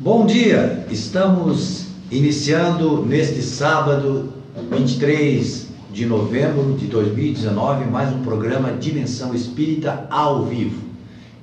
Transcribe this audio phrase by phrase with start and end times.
[0.00, 4.32] Bom dia, estamos iniciando neste sábado,
[4.70, 10.80] 23 de novembro de 2019, mais um programa Dimensão Espírita ao vivo.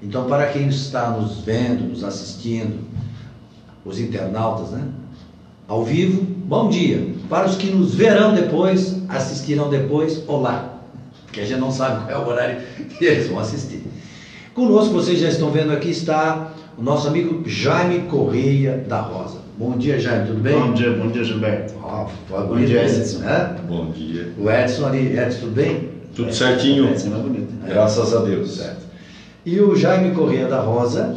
[0.02, 2.80] Então, para quem está nos vendo, nos assistindo,
[3.84, 4.88] os internautas, né?
[5.68, 7.10] Ao vivo, bom dia.
[7.28, 10.80] Para os que nos verão depois, assistirão depois, olá.
[11.26, 12.62] Porque a gente não sabe qual é o horário
[12.98, 13.84] que eles vão assistir.
[14.54, 19.40] Conosco, vocês já estão vendo aqui, está o nosso amigo Jaime Correia da Rosa.
[19.58, 20.60] Bom dia, Jaime, tudo bem?
[20.60, 21.74] Bom dia, bom dia, Gilberto.
[21.82, 23.20] Oh, bom dia, Edson.
[23.20, 23.56] Né?
[23.68, 24.34] Bom dia.
[24.38, 25.90] O Edson ali, Edson, tudo bem?
[26.14, 26.90] Tudo certinho.
[26.90, 27.54] Edson é bonito.
[27.66, 28.58] Graças a Deus.
[28.58, 28.86] Certo.
[29.46, 31.08] E o Jaime Correia da Rosa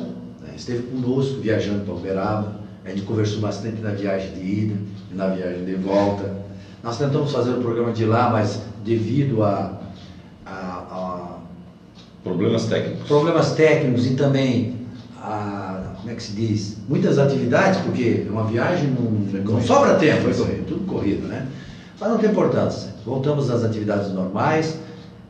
[0.40, 2.58] né, esteve conosco viajando para Uberaba.
[2.84, 4.74] A gente conversou bastante na viagem de ida
[5.12, 6.36] e na viagem de volta.
[6.82, 9.80] Nós tentamos fazer o programa de lá, mas devido a,
[10.46, 11.38] a, a
[12.22, 13.06] Problemas técnicos.
[13.08, 14.77] problemas técnicos e também
[15.28, 19.10] a, como é que se diz, muitas atividades, porque uma viagem não,
[19.42, 21.46] não sobra tempo, foi corrido, tudo corrido, né?
[22.00, 22.94] Mas não tem importância.
[23.04, 24.78] Voltamos às atividades normais,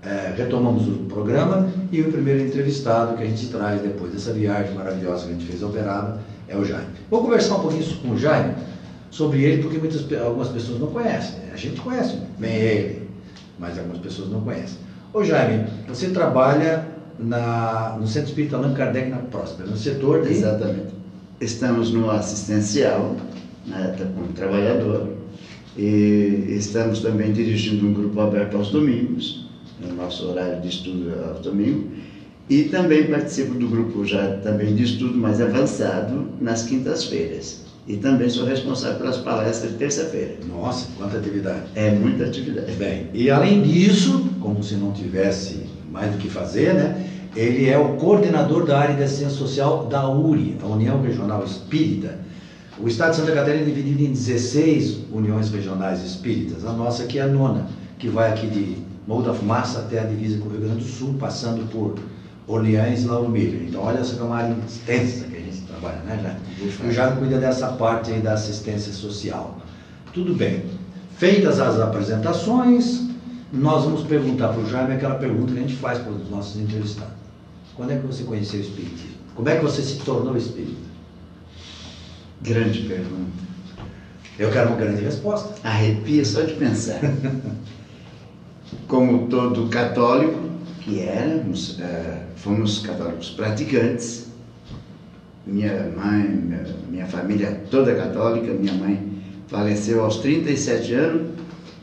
[0.03, 4.75] eh, retomamos o programa e o primeiro entrevistado que a gente traz depois dessa viagem
[4.75, 6.87] maravilhosa que a gente fez a Uberaba é o Jaime.
[7.11, 8.55] Vou conversar um pouquinho com o Jaime
[9.11, 11.41] sobre ele, porque muitas, algumas pessoas não conhecem.
[11.41, 11.51] né?
[11.53, 13.11] A gente conhece bem ele,
[13.59, 14.79] mas algumas pessoas não conhecem.
[15.13, 16.87] Ô Jaime, você trabalha
[17.19, 20.33] na, no Centro Espírita Allan Kardec na Próspera, no setor de...
[20.33, 20.99] Exatamente.
[21.41, 23.17] Estamos no assistencial,
[23.67, 25.09] né, tá como trabalhador,
[25.77, 29.47] e estamos também dirigindo um grupo aberto aos domingos,
[29.81, 31.85] no nosso horário de estudo é aos domingos,
[32.51, 37.69] e também participo do grupo já também de estudo mais avançado nas quintas-feiras.
[37.87, 40.37] E também sou responsável pelas palestras de terça-feira.
[40.47, 41.63] Nossa, quanta atividade.
[41.75, 42.73] É muita atividade.
[42.73, 45.68] Bem, e além disso, como se não tivesse
[45.99, 47.07] mais do que fazer, né?
[47.35, 52.19] Ele é o coordenador da área de assistência social da URI, a União Regional Espírita.
[52.81, 56.65] O estado de Santa Catarina é dividido em 16 uniões regionais espíritas.
[56.65, 57.67] A nossa aqui é a nona,
[57.99, 60.89] que vai aqui de Morro da Fumaça até a divisa com o Rio Grande do
[60.89, 61.97] Sul, passando por
[62.47, 63.63] Orleans e Lauro Miller.
[63.69, 66.85] Então, olha essa é uma área extensa que a gente trabalha, né, já?
[66.85, 69.59] E o Jaime cuida dessa parte aí da assistência social.
[70.13, 70.63] Tudo bem.
[71.17, 73.09] Feitas as apresentações,
[73.53, 76.61] nós vamos perguntar para o Jaime aquela pergunta que a gente faz para os nossos
[76.61, 77.15] entrevistados.
[77.75, 79.19] Quando é que você conheceu o Espiritismo?
[79.35, 80.89] Como é que você se tornou espírita?
[82.43, 83.49] Grande pergunta.
[84.39, 85.55] Eu quero uma grande resposta.
[85.63, 87.01] Arrepia só de pensar.
[88.89, 90.41] Como todo católico
[90.81, 94.27] que éramos, eh, fomos católicos praticantes.
[95.47, 101.29] Minha mãe, minha, minha família toda católica, minha mãe faleceu aos 37 anos,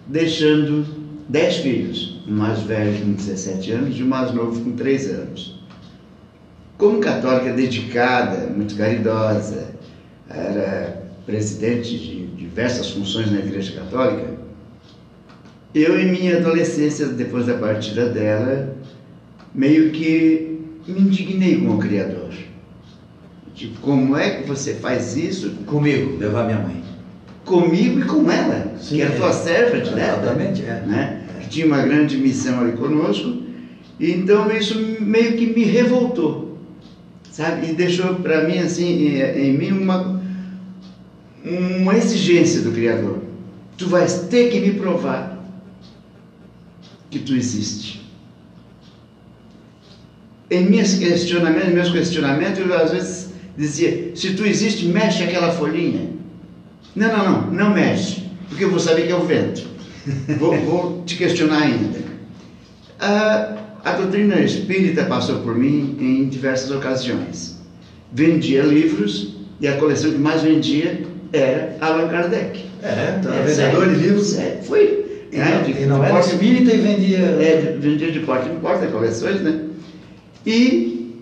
[0.07, 5.09] deixando 10 filhos, o mais velho com 17 anos e o mais novo com 3
[5.09, 5.55] anos.
[6.77, 9.75] Como católica dedicada, muito caridosa,
[10.29, 14.35] era presidente de diversas funções na Igreja Católica,
[15.73, 18.77] eu em minha adolescência, depois da partida dela,
[19.53, 22.33] meio que me indignei com o Criador.
[23.53, 26.84] Tipo, como é que você faz isso Comigo, levar minha mãe.
[27.45, 29.17] Comigo e com ela, Sim, que era é.
[29.17, 30.07] tua servant, né?
[30.07, 30.83] Exatamente, é.
[30.85, 31.21] né?
[31.41, 33.43] Que tinha uma grande missão ali conosco.
[33.99, 36.57] E então isso meio que me revoltou,
[37.31, 37.69] sabe?
[37.69, 40.15] E deixou para mim assim, em, em mim uma
[41.45, 43.19] uma exigência do Criador.
[43.77, 45.37] Tu vais ter que me provar
[47.11, 48.03] que tu existe.
[50.49, 56.14] Em meus questionamentos, meus questionamentos, eu às vezes dizia: se tu existe, mexe aquela folhinha.
[56.95, 59.63] Não, não, não, não mexe, porque eu vou saber que é o vento.
[60.39, 61.99] Vou, vou te questionar ainda.
[62.99, 67.55] A, a doutrina espírita passou por mim em diversas ocasiões.
[68.13, 71.01] Vendia livros e a coleção que mais vendia
[71.33, 72.63] era Allan Kardec.
[72.81, 74.27] É, tá, É, vendedor sério, de livros.
[74.27, 75.05] sério, Fui.
[75.31, 77.17] E né, não, de- e não era porta- espírita e vendia.
[77.19, 79.59] é, vendia de porta em porta coleções, né?
[80.45, 81.13] E,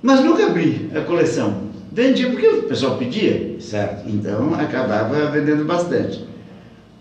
[0.00, 1.68] mas nunca abri a coleção.
[1.92, 3.56] Vendia porque o pessoal pedia.
[3.58, 4.08] Certo.
[4.08, 6.24] Então acabava vendendo bastante.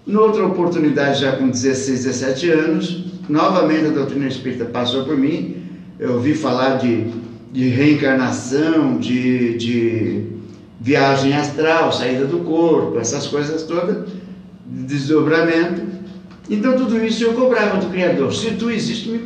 [0.05, 5.57] Noutra oportunidade, já com 16, 17 anos, novamente a doutrina espírita passou por mim.
[5.99, 7.07] Eu ouvi falar de,
[7.51, 10.23] de reencarnação, de, de
[10.79, 14.09] viagem astral, saída do corpo, essas coisas todas,
[14.65, 15.83] desdobramento.
[16.49, 18.33] Então tudo isso eu cobrava do Criador.
[18.33, 19.19] Se tu existe, me.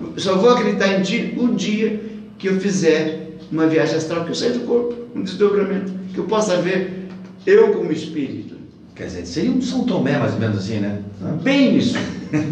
[0.00, 2.00] Eu Só vou acreditar em ti o dia
[2.38, 3.21] que eu fizer
[3.52, 7.08] uma viagem astral, que eu sair do corpo, um desdobramento, que eu possa ver
[7.46, 8.56] eu como espírito.
[8.94, 11.02] Quer dizer, seria um São Tomé, mais ou menos assim, né?
[11.42, 11.96] Bem isso,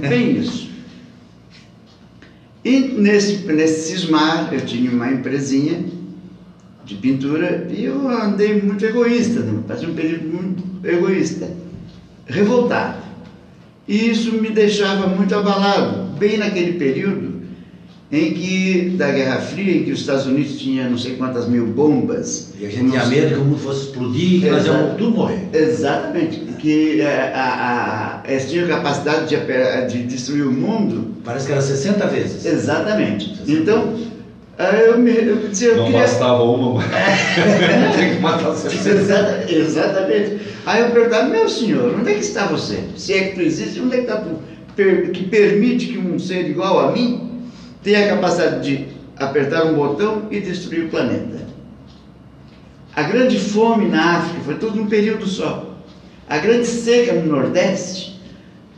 [0.09, 0.69] bem isso.
[2.63, 5.83] E nesse, nesse cismar, eu tinha uma empresinha
[6.85, 9.63] de pintura e eu andei muito egoísta, né?
[9.67, 11.51] passei um período muito egoísta,
[12.27, 13.03] revoltado.
[13.89, 17.30] E isso me deixava muito abalado, bem naquele período
[18.13, 21.67] em que, da Guerra Fria, em que os Estados Unidos tinham não sei quantas mil
[21.67, 22.49] bombas.
[22.59, 24.79] E a gente tinha medo que o mundo fosse explodir, que nós Exato.
[24.79, 25.49] íamos tudo morrer.
[25.53, 31.15] Exatamente, que eh, a, a, eles tinham capacidade de, de destruir o mundo.
[31.25, 32.45] Parece que era 60 vezes.
[32.45, 33.33] Exatamente.
[33.47, 33.95] Então,
[34.59, 36.01] aí eu me eu dizia, eu Não queria...
[36.01, 36.87] bastava uma, mas
[37.97, 38.91] tem que matar 60.
[38.91, 40.39] Exata- exatamente.
[40.67, 42.81] Aí eu perguntava, meu senhor, onde é que está você?
[42.97, 44.31] Se é que tu existe, onde é que está tu?
[44.75, 47.30] Per- que permite que um ser igual a mim
[47.83, 48.87] tenha a capacidade de
[49.17, 51.47] apertar um botão e destruir o planeta?
[52.95, 55.77] A grande fome na África foi tudo num período só.
[56.29, 58.21] A grande seca no Nordeste,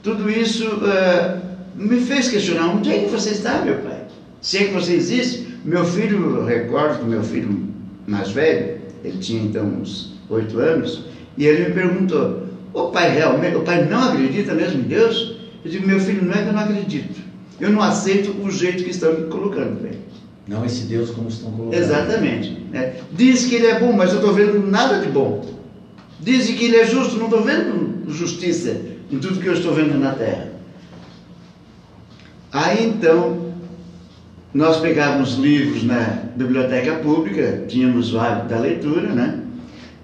[0.03, 1.41] tudo isso eh,
[1.75, 4.03] me fez questionar onde é que você está, meu pai?
[4.41, 7.69] Se é que você existe, meu filho, eu recordo meu filho
[8.07, 11.05] mais velho, ele tinha então uns oito anos,
[11.39, 15.37] e ele me perguntou: O pai realmente, o pai não acredita mesmo em Deus?
[15.65, 17.21] Eu digo: Meu filho, não é que eu não acredito,
[17.63, 20.01] eu não aceito o jeito que estão me colocando, velho.
[20.49, 21.81] Não esse Deus como estão colocando.
[21.81, 22.51] Exatamente.
[22.73, 22.97] né?
[23.13, 25.47] Diz que ele é bom, mas eu estou vendo nada de bom.
[26.19, 29.97] Dizem que ele é justo, não estou vendo justiça em tudo que eu estou vendo
[29.97, 30.51] na terra.
[32.51, 33.55] Aí então,
[34.53, 39.39] nós pegávamos livros na biblioteca pública, tínhamos o hábito da leitura, né?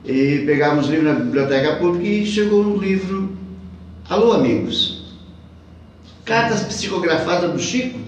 [0.05, 3.37] E pegávamos livros na biblioteca pública e chegou um livro
[4.08, 4.97] Alô Amigos.
[6.28, 7.98] Cartas psicografadas do Chico,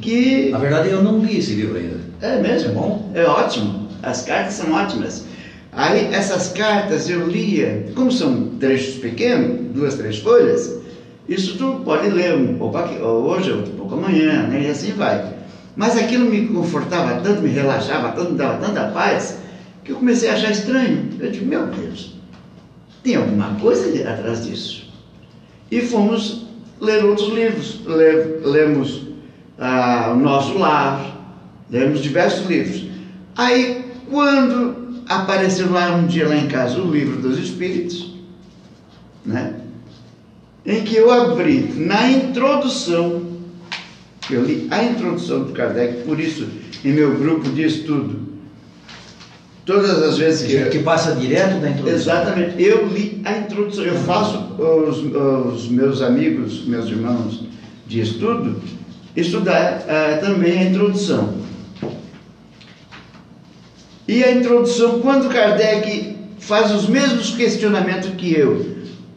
[0.00, 2.00] que Na verdade, eu não li esse livro ainda.
[2.22, 2.70] é mesmo?
[2.70, 3.10] É bom?
[3.14, 3.86] É ótimo.
[4.02, 5.26] As cartas são ótimas.
[5.70, 10.78] Aí essas cartas eu lia, como são trechos pequenos, duas, três folhas,
[11.28, 14.62] isso tu pode ler um pouco aqui, hoje, outro pouco amanhã, né?
[14.62, 15.34] E assim vai.
[15.76, 19.38] Mas aquilo me confortava tanto, me relaxava tanto, me dava tanta paz,
[19.84, 21.10] que eu comecei a achar estranho.
[21.20, 22.14] Eu digo, meu Deus,
[23.02, 24.90] tem alguma coisa atrás disso.
[25.70, 26.51] E fomos
[26.82, 27.80] ler outros livros.
[27.86, 29.02] Le- lemos
[29.58, 31.16] ah, O Nosso Lar,
[31.70, 32.84] lemos diversos livros.
[33.36, 38.12] Aí, quando apareceu lá um dia lá em casa o livro dos Espíritos,
[39.24, 39.54] né?
[40.66, 43.22] em que eu abri na introdução,
[44.30, 46.46] eu li a introdução do Kardec, por isso,
[46.84, 48.31] em meu grupo de estudo,
[49.64, 51.94] todas as vezes que que passa direto da introdução.
[51.94, 52.62] Exatamente.
[52.62, 53.84] Eu li a introdução.
[53.84, 54.98] Eu faço os,
[55.54, 57.44] os meus amigos, meus irmãos
[57.86, 58.60] de estudo,
[59.16, 61.34] estudar eh, também a introdução.
[64.08, 68.66] E a introdução, quando Kardec faz os mesmos questionamentos que eu,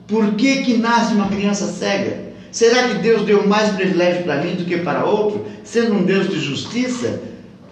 [0.08, 2.26] por que que nasce uma criança cega?
[2.52, 5.46] Será que Deus deu mais privilégio para mim do que para outro?
[5.64, 7.22] Sendo um Deus de justiça,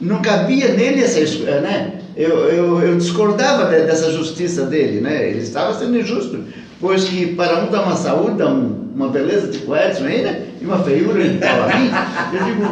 [0.01, 2.01] não cabia nele essa escolha, né?
[2.15, 5.29] Eu, eu, eu discordava de- dessa justiça dele, né?
[5.29, 6.43] Ele estava sendo injusto,
[6.79, 10.41] pois que para um dá uma saúde, dá um- uma beleza tipo Edson aí, né?
[10.61, 11.89] E uma feiura igual a mim.
[12.31, 12.63] Eu digo,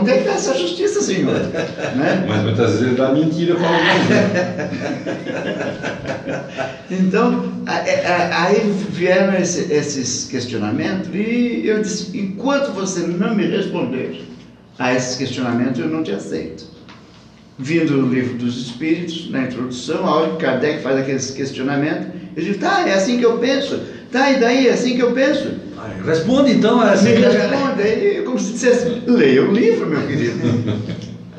[0.00, 1.34] onde é que está essa justiça, senhor?
[1.96, 2.24] Né?
[2.28, 3.86] Mas muitas vezes dá mentira para alguém.
[6.88, 8.60] Então, a- a- aí
[8.90, 14.24] vieram esse- esses questionamentos e eu disse, enquanto você não me responder
[14.78, 16.64] a esses questionamentos, eu não te aceito.
[17.58, 22.42] Vindo do livro dos Espíritos, na introdução, a hora que Kardec faz aqueles questionamentos, eu
[22.44, 23.80] digo, tá, é assim que eu penso.
[24.12, 24.68] Tá, e daí?
[24.68, 25.52] É assim que eu penso.
[25.78, 27.82] Ah, Responde então a Assim que responde.
[27.82, 30.38] Aí, como se dissesse, leia o livro, meu querido.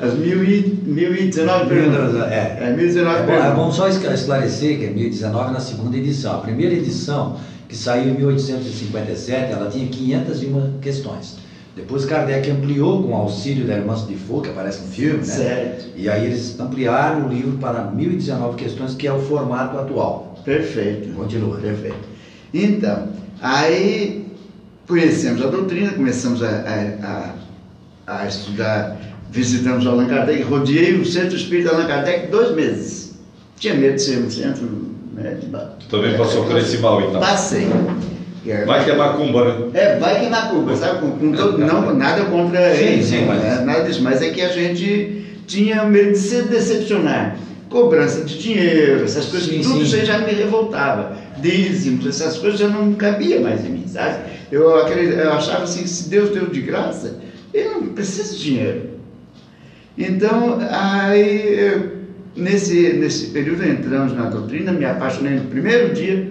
[0.00, 2.14] As mil e, mil e 1019 perguntas.
[2.30, 2.58] É.
[2.62, 6.34] É, 1019 É bom, é bom só escla- esclarecer que é 1019 na segunda edição.
[6.36, 7.36] A primeira edição,
[7.68, 11.36] que saiu em 1857, ela tinha 501 questões.
[11.78, 15.24] Depois Kardec ampliou com o auxílio da Irmã de Foucault, que aparece no filme, né?
[15.24, 15.86] Certo.
[15.96, 20.42] E aí eles ampliaram o livro para 1019 questões, que é o formato atual.
[20.44, 21.14] Perfeito.
[21.14, 21.56] Continua.
[21.58, 22.08] Perfeito.
[22.52, 24.26] Então, aí
[24.88, 28.98] conhecemos a doutrina, começamos a, a, a, a estudar,
[29.30, 33.14] visitamos o Allan Kardec, rodeei o Centro Espírita Allan Kardec dois meses.
[33.56, 34.66] Tinha medo de ser um centro
[35.12, 37.20] né, de Tu também passou por esse mal, então.
[37.20, 37.68] Passei.
[38.46, 39.70] É, Vai que é macumba, né?
[39.74, 41.00] é, vai que na Cuba, sabe?
[41.00, 44.30] Com, com todo, não, nada contra Sim, ele, sim, mas- né, nada disso, mas é
[44.30, 47.36] que a gente tinha medo de se decepcionar.
[47.68, 49.82] Cobrança de dinheiro, essas coisas, Sim, tudo sim.
[49.82, 51.14] isso aí já me revoltava.
[51.38, 54.20] Dízimos, essas coisas já não cabia mais em mim, sabe?
[54.50, 57.18] Eu, eu achava assim, se Deus deu de graça,
[57.52, 58.82] ele não precisa de dinheiro.
[59.96, 61.98] Então, aí, eu-
[62.36, 66.30] nesse, nesse período entramos na doutrina, me apaixonei no primeiro dia.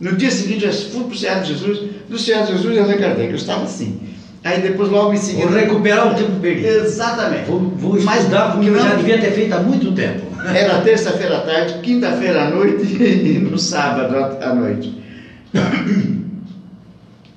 [0.00, 2.78] No dia seguinte, eu fui para o Cerro de Jesus, do Cerro de Jesus e
[2.78, 3.30] Allan Kardec.
[3.30, 4.00] Eu estava assim.
[4.44, 5.50] Aí depois logo em Vou seguida.
[5.58, 6.68] recuperar o tempo perdido.
[6.68, 7.46] Exatamente.
[7.46, 10.22] Vou, vou Mas estudar porque eu não- já devia ter feito há muito tempo.
[10.54, 14.96] Era terça-feira à tarde, quinta-feira à noite e no sábado à noite.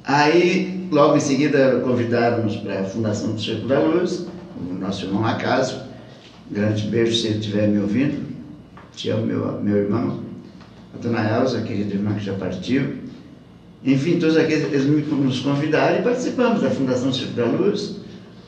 [0.03, 4.25] Aí, logo em seguida, convidaram-nos para a Fundação do Círculo da Luz,
[4.60, 5.77] o nosso irmão Acásio.
[6.50, 8.25] Grande beijo se ele estiver me ouvindo.
[8.96, 10.20] Te amo, meu, meu irmão.
[10.93, 12.95] A dona Elza, querida irmã que já partiu.
[13.83, 17.95] Enfim, todos aqueles eles nos convidaram e participamos da Fundação Círculo da Luz.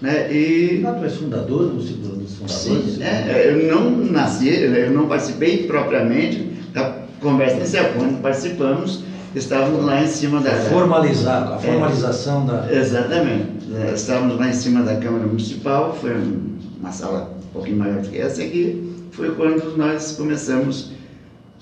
[0.02, 0.32] Né?
[0.32, 2.94] E Ah, tu és fundador do Círculo dos Fundadores?
[2.96, 7.86] Sim, é, eu não nasci, eu não participei propriamente da conversa inicial.
[7.98, 9.00] Quando participamos,
[9.34, 10.52] estávamos lá em cima da.
[10.52, 12.68] Formalizar, a formalização da.
[12.72, 13.48] Exatamente.
[13.90, 18.02] É, Estávamos lá em cima da Câmara Municipal, foi um- uma sala um pouquinho maior
[18.02, 18.92] do que essa aqui.
[19.12, 20.92] Foi quando nós começamos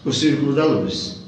[0.03, 1.21] o Círculo da Luz.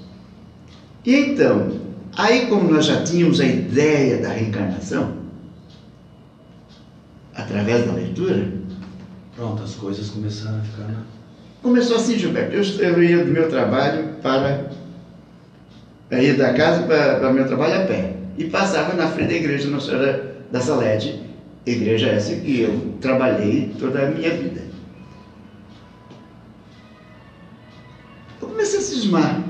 [1.05, 1.71] E então,
[2.15, 5.13] aí como nós já tínhamos a ideia da reencarnação,
[7.35, 8.63] através da leitura,
[9.35, 10.89] Pronto, as coisas começaram a ficar.
[11.61, 12.55] Começou assim, Gilberto.
[12.55, 14.69] Eu, eu ia do meu trabalho para.
[16.11, 18.15] Eu ia da casa para, para o meu trabalho a pé.
[18.37, 21.19] E passava na frente da igreja Nossa Senhora da Salete,
[21.65, 24.61] igreja essa que eu trabalhei toda a minha vida.
[29.13, 29.43] Comecei a cismar.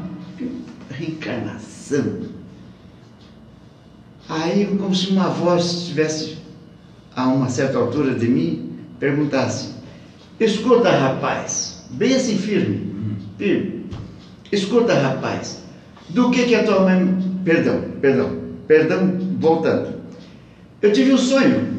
[0.90, 2.34] Reencarnação.
[4.30, 6.38] Aí, como se uma voz estivesse
[7.16, 9.74] a uma certa altura de mim, perguntasse:
[10.40, 13.86] Escuta, rapaz, bem assim firme, firme.
[14.52, 15.64] Escuta, rapaz,
[16.10, 17.34] do que que a tua mãe.
[17.44, 20.02] Perdão, perdão, perdão, voltando.
[20.82, 21.74] Eu tive um sonho.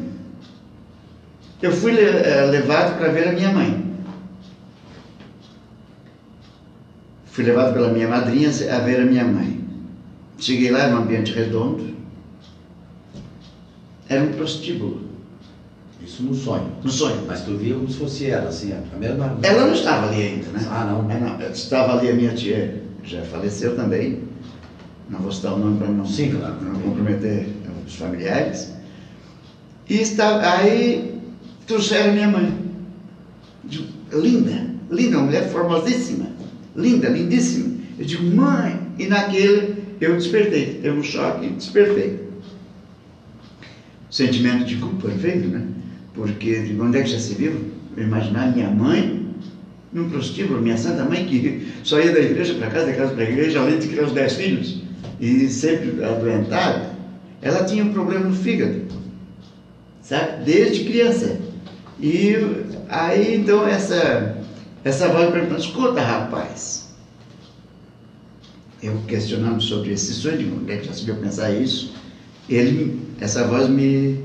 [1.61, 3.84] Eu fui eh, levado para ver a minha mãe.
[7.35, 9.61] Fui levado pela minha madrinha a ver a minha mãe.
[10.39, 11.93] Cheguei lá, era um ambiente redondo.
[14.07, 15.01] Era um prostíbulo,
[16.01, 16.71] Isso no sonho.
[16.81, 17.25] no sonho.
[17.27, 19.37] Mas tu via como se fosse ela, assim, a mesma.
[19.43, 20.65] Ela não estava ali ainda, né?
[20.71, 21.11] Ah, não.
[21.11, 24.21] É, não, Estava ali a minha tia, já faleceu também.
[25.09, 26.55] Não vou citar o nome para não, Sim, claro.
[26.61, 27.49] não comprometer
[27.85, 28.71] os familiares.
[29.89, 31.19] E estava, aí
[31.67, 32.57] trouxeram minha mãe.
[34.13, 36.34] Linda, linda, uma mulher formosíssima.
[36.75, 37.75] Linda, lindíssima.
[37.97, 40.79] Eu digo, mãe, e naquele eu despertei.
[40.81, 42.19] Teve um choque e despertei.
[44.09, 45.63] Sentimento de culpa veio, né?
[46.13, 47.71] Porque de onde é que já se viu?
[47.97, 49.25] Imaginar minha mãe
[49.95, 53.23] num prostíbulo, minha santa mãe que só ia da igreja para casa, da casa para
[53.23, 54.81] a igreja, além de criar os dez filhos,
[55.19, 56.91] e sempre adoentada,
[57.41, 58.81] ela tinha um problema no fígado,
[60.01, 60.43] sabe?
[60.43, 61.39] Desde criança.
[61.99, 62.35] E
[62.89, 64.34] aí então essa,
[64.85, 66.93] essa voz perguntando, escuta rapaz,
[68.83, 71.93] eu questionando sobre esse sonho, digo, onde é que já viu pensar isso?
[72.47, 74.23] Ele, essa voz me,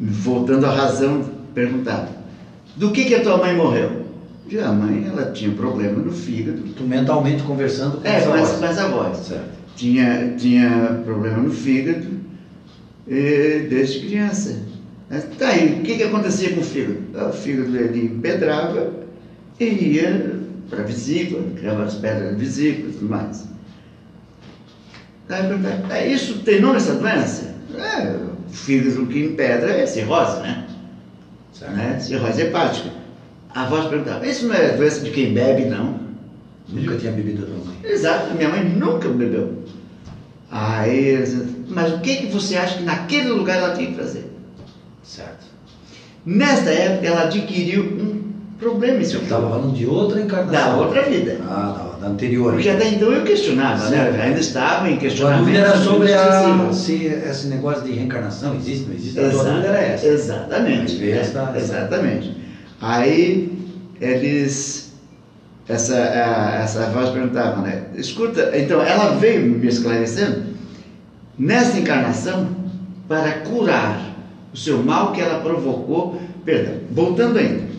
[0.00, 1.22] voltando à razão,
[1.54, 2.08] perguntava,
[2.76, 3.88] do que que a tua mãe morreu?
[3.90, 4.06] Eu
[4.48, 6.60] digo, a mãe, ela tinha um problema no fígado.
[6.76, 8.50] Tu mentalmente conversando com É, essa essa, voz.
[8.58, 9.18] com essa voz.
[9.18, 9.50] Certo.
[9.76, 12.08] Tinha, tinha problema no fígado
[13.08, 14.58] eh, desde criança.
[15.08, 16.98] Mas, tá aí, o que, que acontecia com o fígado?
[17.28, 18.92] O fígado ele empedrava
[19.60, 23.44] e ia para a vesícula, criava as pedras na vesícula e tudo mais.
[25.28, 27.54] Aí eu perguntei, "Ah, isso tem nome essa doença?
[27.76, 28.16] É,
[28.48, 30.66] o fígado que empedra é cirrose, né?
[31.52, 31.74] certo.
[31.74, 31.98] né?
[32.00, 32.90] Cirrose hepática.
[33.54, 36.00] A voz perguntava, isso não é doença de quem bebe, não?
[36.68, 37.76] Nunca tinha bebido a tua mãe.
[37.84, 39.64] Exato, minha mãe nunca bebeu.
[40.50, 41.22] Aí,
[41.68, 44.30] mas o que, que você acha que naquele lugar ela tinha que fazer?
[45.02, 45.46] Certo.
[46.24, 48.19] Nesta época, ela adquiriu um
[48.60, 50.52] problema em Eu seu estava falando de outra encarnação.
[50.70, 51.38] da outra vida.
[51.48, 52.52] Ah, da, da anterior.
[52.52, 53.96] Porque até então eu questionava, né?
[53.96, 54.14] Certo.
[54.16, 55.44] Eu ainda estava em A questionamento.
[55.44, 59.18] dúvida era sobre a, se esse negócio de reencarnação existe, não existe.
[59.18, 60.06] A tua dúvida era essa.
[60.06, 60.96] Exatamente.
[60.96, 61.10] Né?
[61.18, 62.36] essa- Exatamente.
[62.80, 63.52] Aí
[64.00, 64.90] eles.
[65.68, 67.84] Essa, a- essa voz perguntava, né?
[67.94, 70.42] Escuta, então ela veio me esclarecendo
[71.38, 72.48] nessa encarnação
[73.06, 74.00] para curar
[74.52, 76.20] o seu mal que ela provocou.
[76.44, 77.69] Perdão, voltando ainda.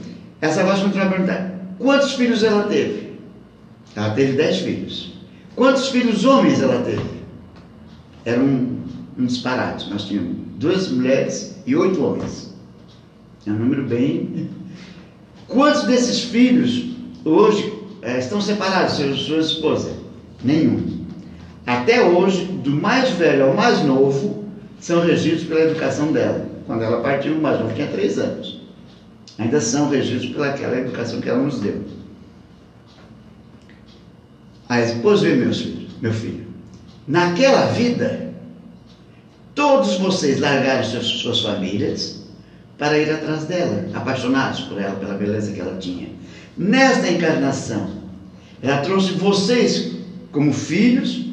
[0.42, 3.12] Essa voz continuava a perguntar: quantos filhos ela teve?
[3.96, 5.14] Ela teve dez filhos.
[5.56, 7.22] Quantos filhos homens ela teve?
[8.26, 8.80] Era um,
[9.18, 9.90] um disparate.
[9.90, 12.54] Nós tínhamos duas mulheres e oito homens.
[13.46, 14.50] É um número bem.
[15.48, 16.96] Quantos desses filhos
[17.26, 19.94] hoje eh, estão separados, seus, suas esposas?
[20.44, 21.02] Nenhum.
[21.66, 24.46] Até hoje, do mais velho ao mais novo,
[24.80, 26.48] são regidos pela educação dela.
[26.66, 28.61] Quando ela partiu, o mais novo tinha três anos.
[29.38, 31.84] Ainda são regidos pelaquela educação que ela nos deu.
[34.70, 36.48] Aí, depois veio meus filhos, meu filho.
[37.08, 38.34] Naquela vida,
[39.56, 42.22] todos vocês largarem suas, suas famílias
[42.78, 46.10] para ir atrás dela, apaixonados por ela, pela beleza que ela tinha.
[46.58, 48.02] Nesta encarnação,
[48.62, 49.92] ela trouxe vocês
[50.32, 51.31] como filhos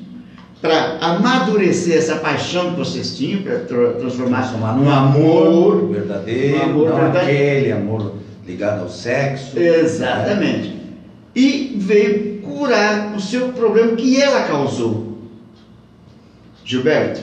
[0.61, 5.89] para amadurecer essa paixão que vocês tinham, para tra- transformar Transformar num amor.
[5.91, 7.19] verdadeiro, Um amor verdadeiro.
[7.19, 8.13] aquele amor
[8.47, 9.59] ligado ao sexo.
[9.59, 10.77] Exatamente.
[11.35, 15.19] E veio curar o seu problema que ela causou.
[16.65, 17.21] Gilberto,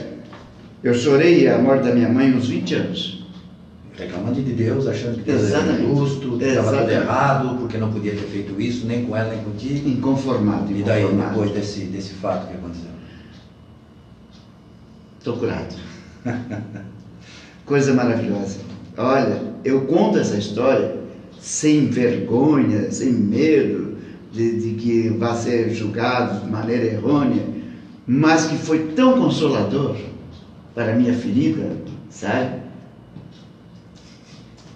[0.82, 3.16] eu chorei a morte da minha mãe uns 20 anos.
[3.98, 8.12] Reclamando de Deus, achando que Deus era injusto, que estava tudo errado, porque não podia
[8.12, 9.88] ter feito isso, nem com ela, nem contigo.
[9.88, 11.30] Inconformado, E daí, inconformado.
[11.30, 12.90] depois desse, desse fato que aconteceu?
[15.26, 15.74] Estou curado.
[17.66, 18.60] Coisa maravilhosa.
[18.96, 20.98] Olha, eu conto essa história
[21.40, 23.96] sem vergonha, sem medo
[24.30, 27.42] de, de que vá ser julgado de maneira errônea,
[28.06, 29.96] mas que foi tão consolador
[30.72, 31.72] para a minha ferida,
[32.08, 32.60] sabe?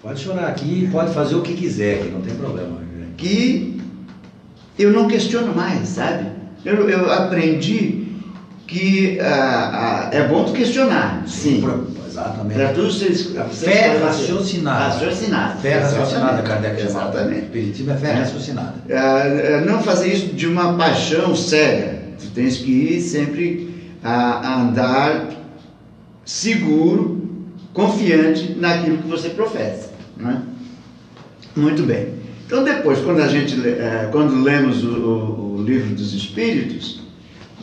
[0.01, 2.81] Pode chorar aqui, pode fazer o que quiser, que não tem problema.
[3.15, 3.79] Que
[4.77, 6.29] eu não questiono mais, sabe?
[6.65, 8.00] Eu, eu aprendi
[8.71, 11.61] que ah, ah, é bom tu questionar, sim.
[12.07, 12.57] Exatamente.
[12.57, 14.85] Para ser A fé raciocinada.
[14.93, 15.55] Raciocinada.
[15.61, 16.41] Fé raciocinada.
[16.41, 17.09] Kardec chamava.
[17.09, 17.41] Exatamente.
[17.45, 18.13] Espiritismo é fé É.
[18.13, 18.73] raciocinada.
[18.89, 19.23] Ah,
[19.57, 21.99] ah, não fazer isso de uma paixão cega.
[22.19, 23.73] Tu tens que ir sempre
[24.03, 25.27] a, andar
[26.25, 29.89] seguro, confiante naquilo que você professa.
[30.17, 30.37] Não é?
[31.55, 32.07] Muito bem.
[32.45, 37.01] Então depois, quando a gente eh, quando lemos o, o- o livro dos Espíritos,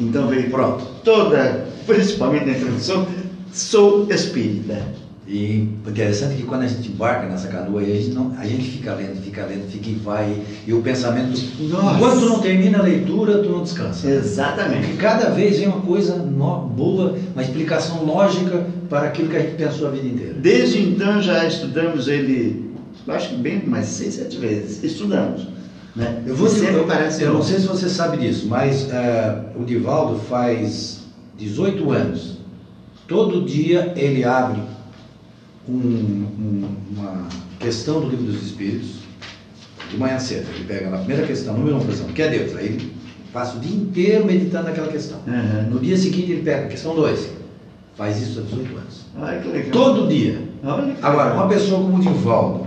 [0.01, 3.07] então veio pronto toda, principalmente na introdução,
[3.53, 4.81] sou espírita.
[5.31, 8.47] E o interessante é que quando a gente embarca nessa canoa, a gente, não, a
[8.47, 10.35] gente fica lendo, fica lendo, fica e vai,
[10.67, 11.39] e o pensamento.
[11.69, 11.97] Nossa.
[11.97, 14.01] Enquanto tu não termina a leitura, tu não descansa.
[14.09, 14.97] Porque Exatamente.
[14.97, 19.57] cada vez vem uma coisa no- boa, uma explicação lógica para aquilo que a gente
[19.57, 20.33] pensou a vida inteira.
[20.33, 22.71] Desde então já estudamos ele,
[23.09, 24.83] acho que bem mais seis, sete vezes.
[24.83, 25.47] Estudamos.
[25.99, 26.23] Né?
[26.25, 30.21] Eu, vou sempre parece eu não sei se você sabe disso, mas eh, o Divaldo
[30.21, 31.01] faz
[31.37, 32.39] 18 anos.
[33.09, 34.61] Todo dia ele abre
[35.69, 37.27] um- um- uma
[37.59, 38.91] questão do livro dos Espíritos,
[39.91, 40.47] de manhã cedo.
[40.55, 42.57] Ele pega na primeira questão, número 1, um, por exemplo, que é Deus.
[42.57, 42.93] Aí ele
[43.33, 45.19] passa o dia inteiro meditando naquela questão.
[45.27, 45.67] Aham.
[45.71, 47.29] No dia seguinte ele pega a questão 2.
[47.97, 49.07] Faz isso há 18 anos.
[49.21, 49.71] Olha que legal.
[49.73, 50.43] Todo dia.
[50.63, 52.67] Olha Agora, uma pessoa como o Divaldo,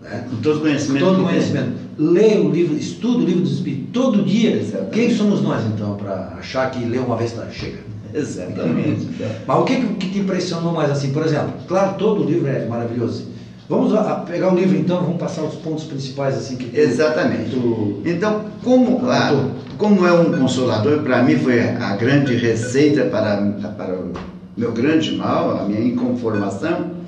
[0.00, 0.26] né?
[0.30, 1.04] Com todo conhecimento.
[1.04, 4.56] todo que conhecimento, lê o livro, estuda o livro dos Espíritos todo dia.
[4.56, 4.90] Exatamente.
[4.92, 7.78] Quem somos nós então para achar que ler uma vez tá, chega?
[8.14, 9.08] Exatamente.
[9.46, 11.12] Mas o que, que te impressionou mais assim?
[11.12, 13.26] Por exemplo, claro, todo o livro é maravilhoso.
[13.68, 16.76] Vamos a- a pegar o livro então, vamos passar os pontos principais assim que tu-
[16.76, 17.50] Exatamente.
[17.50, 19.44] tu- Então, como, a-
[19.78, 23.36] como é um consolador, para mim foi a grande receita para,
[23.76, 24.12] para o
[24.56, 27.01] meu grande mal, a minha inconformação.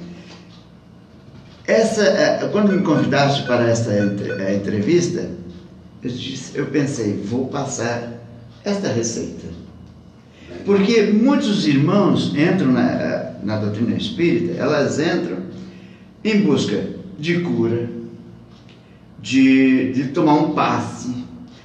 [1.66, 5.30] Essa, eh, quando me convidaste para essa eh, entrevista,
[6.02, 8.12] eu, disse, eu pensei, vou passar
[8.64, 9.46] esta receita.
[10.64, 15.38] Porque muitos irmãos entram na, eh, na doutrina espírita, elas entram
[16.22, 16.82] em busca
[17.18, 17.88] de cura,
[19.20, 21.14] de, de tomar um passe,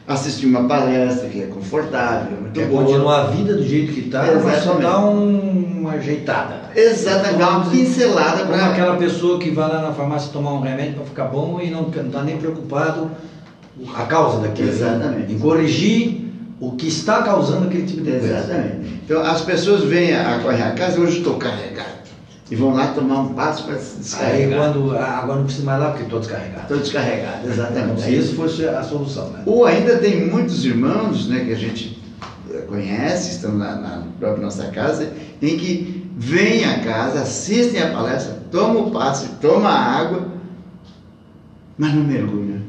[0.08, 2.84] assistir uma palestra que é confortável, muito quer boa.
[2.84, 6.62] continuar a vida do jeito que está, mas só dar um- uma ajeitada.
[6.76, 10.94] Exatamente, uma pincelada Como para aquela pessoa que vai lá na farmácia tomar um remédio
[10.96, 13.10] para ficar bom e não está nem preocupado
[13.96, 14.70] a causa daquilo.
[14.70, 15.34] Exatamente.
[15.34, 16.26] Em corrigir
[16.60, 18.28] o que está causando aquele tipo de coisa.
[18.38, 19.02] Exatamente.
[19.06, 22.00] Então as pessoas vêm a correr a casa, hoje estou carregado.
[22.52, 24.00] E vão lá tomar um passo para se Aí
[24.48, 24.60] descarregar.
[24.74, 24.98] quando.
[24.98, 26.62] ah, agora não preciso mais lá porque estou descarregado.
[26.64, 28.02] Estou descarregado, Como exatamente.
[28.02, 29.44] se isso fosse a solução, né?
[29.46, 31.99] Ou ainda tem muitos irmãos né, que a gente
[32.68, 38.40] conhece, estão na, na própria nossa casa, em que vêm à casa, assistem a palestra,
[38.52, 40.28] tomam o passe, tomam a água,
[41.78, 42.60] mas não mergulham.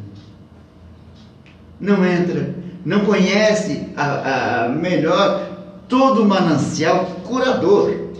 [1.81, 5.49] Não entra, não conhece a, a melhor
[5.89, 8.11] todo o manancial curador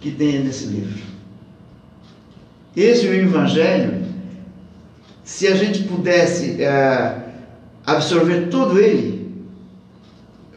[0.00, 1.02] que tem nesse livro.
[2.76, 4.06] Esse é o Evangelho
[5.26, 7.16] se a gente pudesse eh,
[7.84, 9.15] absorver todo ele,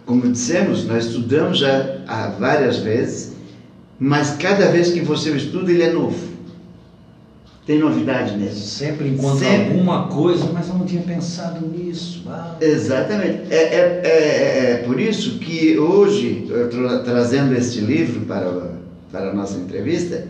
[0.10, 3.34] como dissemos, nós estudamos já há várias vezes,
[4.00, 6.18] mas cada vez que você o estuda, ele é novo.
[7.68, 8.56] Tem novidade nele.
[8.56, 9.74] Sempre encontra Sempre.
[9.74, 12.24] alguma coisa, mas eu não tinha pensado nisso.
[12.28, 13.42] Ah, Exatamente.
[13.52, 18.72] É, é, é, é por isso que hoje, tra- trazendo este livro para,
[19.12, 20.26] para a nossa entrevista,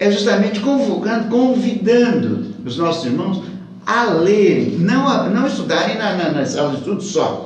[0.00, 3.40] é justamente convocando, convidando os nossos irmãos
[3.86, 7.45] a lerem, não, a, não estudarem na, na, na sala de estudo só,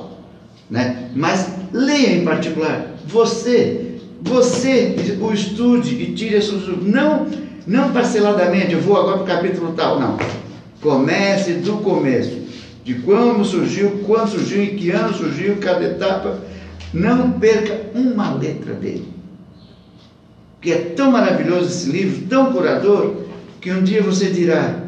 [0.71, 1.09] né?
[1.13, 2.95] mas leia em particular.
[3.05, 7.27] Você você o estude e tire as suas não
[7.67, 10.17] não parceladamente, eu vou agora para o capítulo tal, não.
[10.81, 12.41] Comece do começo,
[12.83, 16.39] de como surgiu, quando surgiu, em que ano surgiu, cada etapa.
[16.91, 19.07] Não perca uma letra dele.
[20.55, 23.15] Porque é tão maravilhoso esse livro, tão curador,
[23.61, 24.79] que um dia você dirá: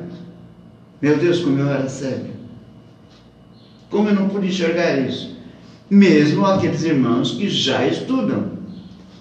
[1.01, 2.33] Meu Deus, como eu era cego.
[3.89, 5.32] Como eu não pude enxergar isso?
[5.93, 8.53] Mesmo aqueles irmãos que já estudam.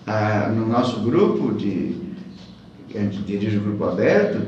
[0.07, 1.95] Ah, no nosso grupo de
[2.89, 4.41] que a gente dirige o grupo aberto,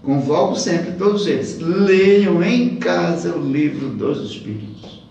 [0.00, 1.58] convoco sempre todos eles.
[1.58, 5.02] Leiam em casa o livro dos Espíritos.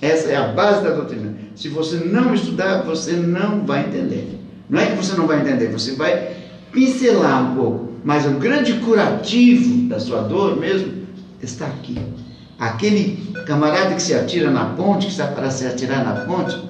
[0.00, 1.36] Essa é a base da doutrina.
[1.54, 4.38] Se você não estudar, você não vai entender.
[4.70, 6.34] Não é que você não vai entender, você vai
[6.72, 7.92] pincelar um pouco.
[8.02, 10.94] Mas o grande curativo da sua dor mesmo
[11.42, 11.98] está aqui.
[12.60, 16.62] Aquele camarada que se atira na ponte, que está para se atirar na ponte,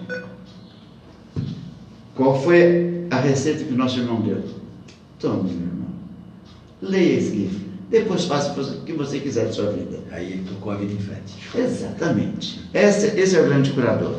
[2.14, 4.40] qual foi a receita que o nosso irmão deu?
[5.18, 5.88] Tome, meu irmão.
[6.81, 7.61] Leia esse livro.
[7.90, 9.98] Depois faça o que você quiser de sua vida.
[10.12, 11.35] Aí ele tocou a vida em frente.
[11.57, 12.61] Exatamente.
[12.72, 14.14] Esse, esse é o grande curador.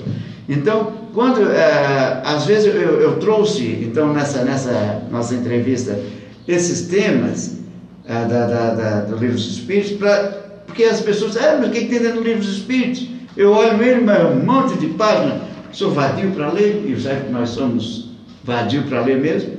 [0.50, 5.98] Então, quando, é, às vezes eu, eu, trouxe, então, nessa, nessa nossa entrevista,
[6.46, 7.60] esses temas
[8.04, 11.70] é, da, da, da, do Livro dos Espíritos, pra, porque as pessoas dizem, ah, mas
[11.70, 13.08] o que tem dentro do Livro dos Espíritos?
[13.36, 17.32] Eu olho ele, mas um monte de páginas, sou vadio para ler, e sabe que
[17.32, 18.10] nós somos
[18.44, 19.54] vadio para ler mesmo,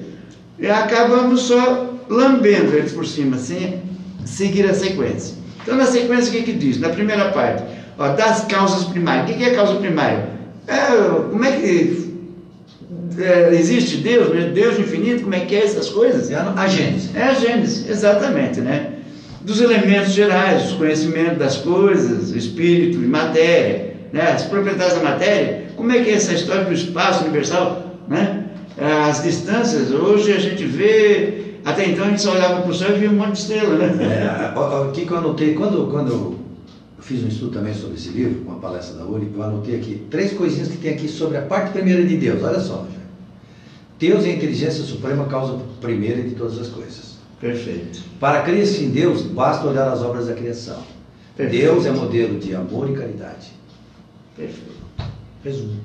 [0.58, 3.80] e acabamos só lambendo eles por cima, sem
[4.24, 5.36] seguir a sequência.
[5.62, 6.78] Então, na sequência, o que, que diz?
[6.78, 7.62] Na primeira parte,
[7.98, 9.24] ó, das causas primárias.
[9.24, 10.28] O que, que é causa primária?
[10.66, 10.86] É,
[11.30, 12.12] como é que
[13.18, 14.50] é, existe Deus, né?
[14.54, 16.30] Deus infinito, como é que é essas coisas?
[16.30, 17.10] É a Gênese.
[17.14, 18.91] É a Gênese, exatamente, né?
[19.44, 24.30] Dos elementos gerais, os conhecimentos das coisas, espírito e matéria, né?
[24.32, 28.46] as propriedades da matéria, como é que é essa história do espaço universal, né?
[28.78, 32.96] As distâncias, hoje a gente vê, até então a gente só olhava para o céu
[32.96, 34.52] e via um monte de estrela, né?
[34.54, 36.38] É, o que eu anotei, quando, quando eu
[37.00, 40.06] fiz um estudo também sobre esse livro, com a palestra da URI, eu anotei aqui
[40.08, 42.86] três coisinhas que tem aqui sobre a parte primeira de Deus, olha só.
[43.98, 47.11] Deus é a inteligência suprema, causa primeira de todas as coisas.
[47.42, 48.04] Perfeito.
[48.20, 50.80] Para crer-se em Deus, basta olhar as obras da criação.
[51.36, 51.60] Perfeito.
[51.60, 53.50] Deus é modelo de amor e caridade.
[54.36, 54.80] Perfeito.
[55.42, 55.80] Resumo.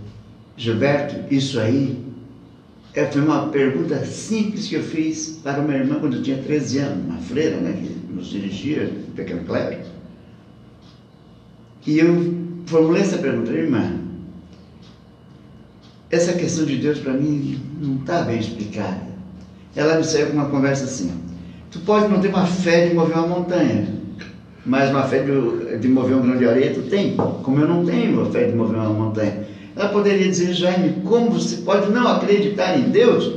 [0.55, 1.97] Gilberto, isso aí
[2.93, 6.77] é, foi uma pergunta simples que eu fiz para uma irmã quando eu tinha 13
[6.77, 9.79] anos, uma freira né, que nos dirigia, um pequeno clero.
[11.87, 12.35] E eu
[12.67, 13.99] formulei essa pergunta, irmã,
[16.11, 19.07] essa questão de Deus para mim não está bem explicada.
[19.75, 21.11] Ela me saiu com uma conversa assim:
[21.71, 23.87] tu pode não ter uma fé de mover uma montanha,
[24.65, 27.85] mas uma fé de, de mover um grão de areia tu tem, como eu não
[27.85, 29.47] tenho uma fé de mover uma montanha.
[29.75, 33.31] Ela poderia dizer, Jaime, como você pode não acreditar em Deus?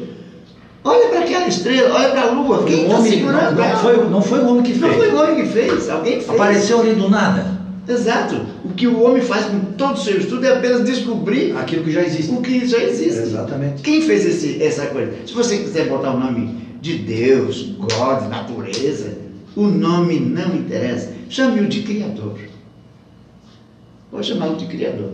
[0.83, 2.65] Olha para aquela estrela, olha para a lua.
[2.65, 4.81] Quem está segurando não, não, foi, não foi o homem que fez.
[4.81, 6.31] Não foi o homem que fez, alguém fez.
[6.31, 7.61] Apareceu ali do nada.
[7.87, 8.41] Exato.
[8.65, 11.93] O que o homem faz com todo o seu estudo é apenas descobrir aquilo que
[11.93, 12.33] já existe.
[12.33, 13.19] O que já existe.
[13.19, 13.83] Exatamente.
[13.83, 15.13] Quem fez esse, essa coisa?
[15.27, 19.19] Se você quiser botar o nome de Deus, God, natureza,
[19.55, 21.13] o nome não interessa.
[21.29, 22.39] Chame-o de Criador.
[24.11, 25.13] Pode chamá-lo de Criador.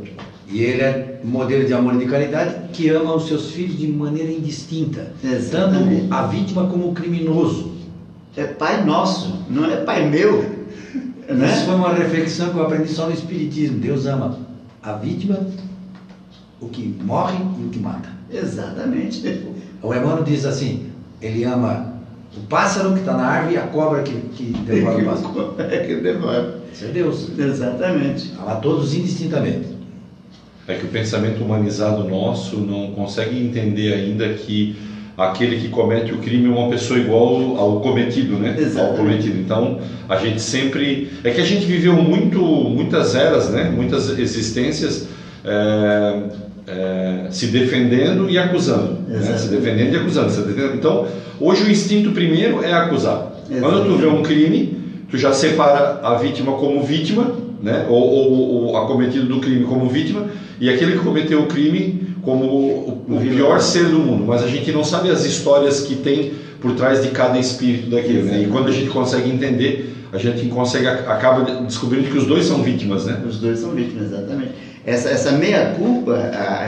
[0.49, 3.89] E ele é modelo de amor e de caridade que ama os seus filhos de
[3.89, 6.03] maneira indistinta, Exatamente.
[6.03, 7.73] tanto a vítima como o criminoso.
[8.37, 10.43] É pai nosso, não é pai meu.
[11.29, 11.53] Né?
[11.53, 13.79] Isso foi uma reflexão que eu aprendi só no Espiritismo.
[13.79, 14.39] Deus ama
[14.81, 15.45] a vítima,
[16.61, 18.09] o que morre e o que mata.
[18.31, 19.43] Exatamente.
[19.83, 20.87] O Emmanuel diz assim:
[21.21, 21.95] ele ama
[22.37, 25.55] o pássaro que está na árvore e a cobra que, que devora o pássaro.
[25.59, 26.61] É que devora.
[26.73, 27.31] Isso é Deus.
[27.39, 28.33] Exatamente.
[28.41, 29.77] Ama todos indistintamente.
[30.69, 34.77] É que o pensamento humanizado nosso não consegue entender ainda que
[35.17, 38.55] aquele que comete o crime é uma pessoa igual ao cometido, né?
[38.59, 38.91] Exatamente.
[38.91, 39.39] Ao cometido.
[39.39, 43.73] Então, a gente sempre é que a gente viveu muito, muitas eras, né?
[43.75, 45.09] Muitas existências
[45.45, 46.23] é,
[46.67, 49.21] é, se defendendo e acusando, né?
[49.39, 50.33] se defendendo e acusando.
[50.75, 51.07] Então,
[51.41, 53.33] hoje o instinto primeiro é acusar.
[53.49, 53.61] Exatamente.
[53.61, 54.77] Quando tu vê um crime,
[55.09, 57.87] tu já separa a vítima como vítima, né?
[57.89, 58.33] Ou, ou,
[58.67, 60.27] ou acometido do crime como vítima
[60.61, 64.49] e aquele que cometeu o crime como o, o pior ser do mundo, mas a
[64.49, 68.43] gente não sabe as histórias que tem por trás de cada espírito daquele, né?
[68.43, 72.63] E quando a gente consegue entender, a gente consegue acaba descobrindo que os dois são
[72.63, 73.23] vítimas, né?
[73.27, 74.53] Os dois são vítimas, exatamente.
[74.85, 76.17] Essa essa meia culpa,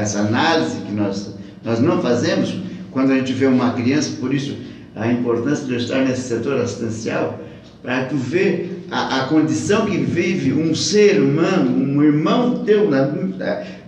[0.00, 1.34] essa análise que nós
[1.64, 2.54] nós não fazemos
[2.90, 4.56] quando a gente vê uma criança, por isso
[4.96, 7.38] a importância de estar nesse setor assistencial,
[7.82, 13.06] para tu ver a, a, condição que vive um ser humano, um irmão teu, na,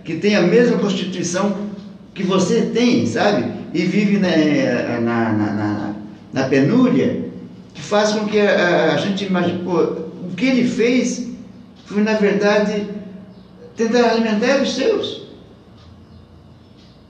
[0.05, 1.53] que tem a mesma constituição
[2.13, 3.61] que você tem, sabe?
[3.73, 5.93] e vive né, na, na, na,
[6.33, 7.30] na, penúria,
[7.73, 11.27] que faz com que a, a gente imagine, pô, o que ele fez
[11.85, 12.87] foi, na verdade,
[13.75, 15.21] tentar alimentar os seus.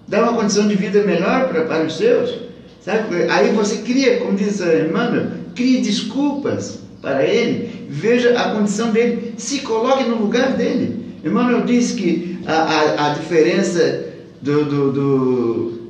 [0.07, 2.33] Dar uma condição de vida melhor para, para os seus.
[2.81, 3.29] Sabe?
[3.29, 9.59] Aí você cria, como diz irmã, cria desculpas para ele, veja a condição dele, se
[9.59, 11.15] coloque no lugar dele.
[11.23, 14.05] Emmanuel disse que a, a, a diferença
[14.41, 15.81] do, do, do,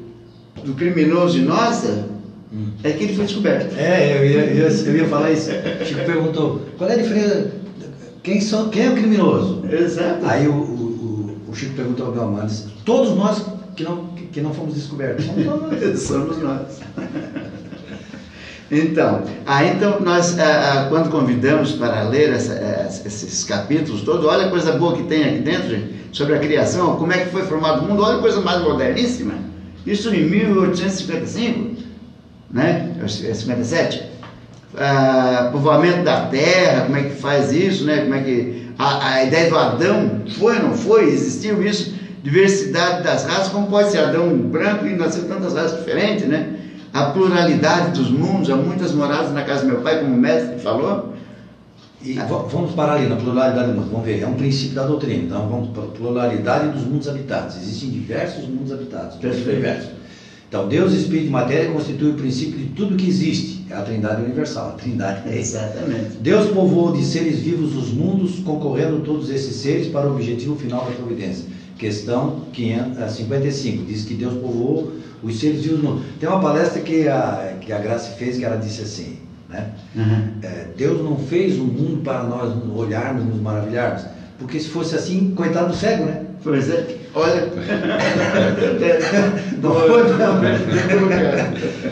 [0.63, 2.10] do, criminoso e nossa.
[2.83, 3.77] É que ele foi descoberto.
[3.77, 5.49] É, eu ia, eu, eu ia falar isso.
[5.85, 7.51] Chico perguntou, qual é a diferença?
[8.23, 9.65] Quem, são, quem é o criminoso?
[9.71, 10.25] Exato.
[10.25, 12.49] Aí o, o, o Chico perguntou ao Belmano,
[12.85, 15.25] todos nós que não, que não fomos descobertos.
[16.01, 16.79] Somos nós.
[18.69, 22.53] Então, aí então nós, ah, ah, quando convidamos para ler essa,
[23.05, 26.95] esses capítulos todos, olha a coisa boa que tem aqui dentro, gente, sobre a criação,
[26.95, 29.33] como é que foi formado o mundo, olha a coisa mais moderníssima.
[29.85, 31.81] Isso em 1855,
[32.53, 32.93] né?
[33.07, 34.03] 57.
[34.77, 38.01] Ah, povoamento da terra, como é que faz isso, né?
[38.01, 41.09] Como é que a, a ideia do Adão foi ou não foi?
[41.09, 41.93] Existiu isso?
[42.23, 46.55] Diversidade das raças, como pode ser Adão branco e nascer tantas raças diferentes, né?
[46.93, 50.59] a pluralidade dos mundos, há muitas moradas na casa do meu pai, como o mestre
[50.59, 51.13] falou.
[52.03, 53.91] E vamos parar ali na pluralidade do mundo.
[53.91, 55.23] Vamos ver, é um princípio da doutrina.
[55.23, 57.55] Então vamos para a pluralidade dos mundos habitados.
[57.57, 59.89] Existem diversos mundos habitados, diversos.
[60.51, 63.65] Então Deus, Espírito e Matéria constituem o princípio de tudo que existe.
[63.69, 64.71] É a Trindade universal.
[64.71, 66.17] A Trindade é Exatamente.
[66.19, 70.83] Deus povoou de seres vivos os mundos, concorrendo todos esses seres para o objetivo final
[70.83, 71.45] da providência.
[71.77, 74.91] Questão 55 diz que Deus povoou
[75.23, 76.05] os seres vivos no mundo.
[76.19, 79.71] Tem uma palestra que a, que a Graça fez que ela disse assim, né?
[79.95, 80.33] Uhum.
[80.43, 84.03] É, Deus não fez o mundo para nós olharmos, nos maravilharmos,
[84.41, 86.23] porque se fosse assim, coitado do cego, né?
[86.43, 87.47] Pois é, olha.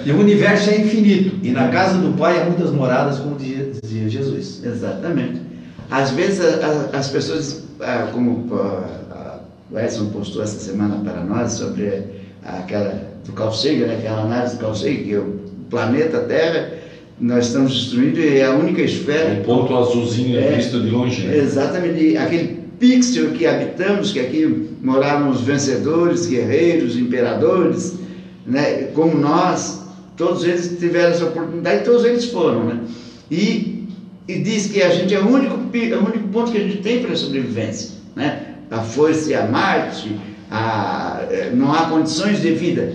[0.04, 4.10] e o universo é infinito, e na casa do Pai há muitas moradas, como dizia
[4.10, 4.64] Jesus.
[4.64, 5.42] Exatamente.
[5.92, 6.42] Às vezes
[6.92, 7.64] as pessoas,
[8.12, 8.48] como
[9.72, 12.04] o Edson postou essa semana para nós sobre
[12.44, 16.72] aquela do Carl Sagan, né, aquela análise do Carl Sagan, que é o planeta Terra,
[17.20, 19.40] nós estamos destruindo e é a única esfera.
[19.40, 21.28] Um ponto azulzinho é, visto de longe.
[21.28, 21.38] Né?
[21.38, 27.96] Exatamente, aquele pixel que habitamos, que aqui moravam os vencedores, guerreiros, imperadores,
[28.46, 29.82] né, como nós,
[30.16, 32.80] todos eles tiveram essa oportunidade, todos eles foram, né?
[33.30, 33.88] E,
[34.28, 36.78] e diz que a gente é o único, é o único ponto que a gente
[36.78, 38.56] tem para a sobrevivência, né?
[38.72, 40.16] A força e a Marte,
[40.50, 42.94] a, eh, não há condições de vida.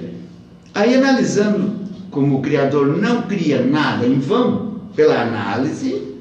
[0.74, 1.83] Aí, analisando
[2.14, 6.14] como o Criador não cria nada em vão, pela análise,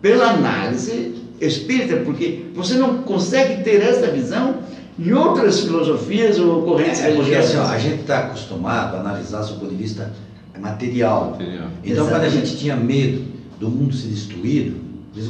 [0.00, 4.58] pela análise espírita, porque você não consegue ter essa visão
[4.96, 9.42] em outras filosofias ou correntes é, porque assim, ó, a gente está acostumado a analisar
[9.42, 10.12] do ponto de vista
[10.56, 11.32] material.
[11.32, 11.66] material.
[11.82, 12.10] Então, Exatamente.
[12.10, 13.24] quando a gente tinha medo
[13.58, 14.76] do mundo ser destruído,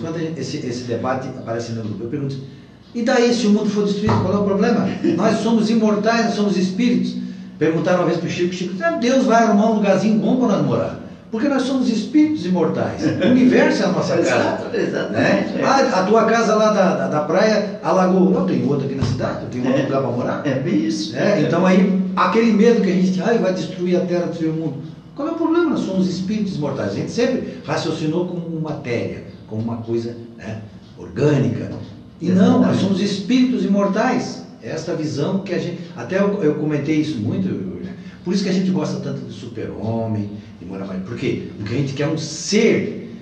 [0.03, 2.37] quando esse, esse debate aparece no grupo, eu pergunto
[2.95, 4.87] e daí, se o mundo for destruído, qual é o problema?
[5.17, 7.24] Nós somos imortais, nós somos espíritos.
[7.59, 10.57] Perguntaram uma vez para o Chico, Chico, ah, Deus vai arrumar um lugarzinho bom para
[10.57, 11.01] nós morar.
[11.31, 13.03] Porque nós somos espíritos imortais.
[13.03, 14.71] O universo é a nossa casa.
[14.73, 15.53] Exato, né?
[15.65, 18.31] Ah, a tua casa lá da, da, da praia alagou.
[18.31, 20.43] Não, tem outra aqui na cidade, tenho outro é, lugar para morar.
[20.47, 21.17] É bem isso.
[21.17, 24.51] É, então aí, aquele medo que a gente tem, ah, vai destruir a terra, destruir
[24.51, 24.75] o mundo.
[25.17, 25.71] Qual é o problema?
[25.71, 26.93] Nós somos espíritos mortais.
[26.93, 30.61] A gente sempre raciocinou como matéria, como uma coisa né,
[30.97, 31.71] orgânica.
[32.21, 34.44] E não, nós somos espíritos imortais.
[34.65, 35.79] É esta visão que a gente.
[35.95, 37.49] Até eu, eu comentei isso muito,
[37.85, 37.93] né?
[38.25, 41.49] por isso que a gente gosta tanto do super-homem, de Moura Por quê?
[41.59, 43.15] Porque a gente quer um ser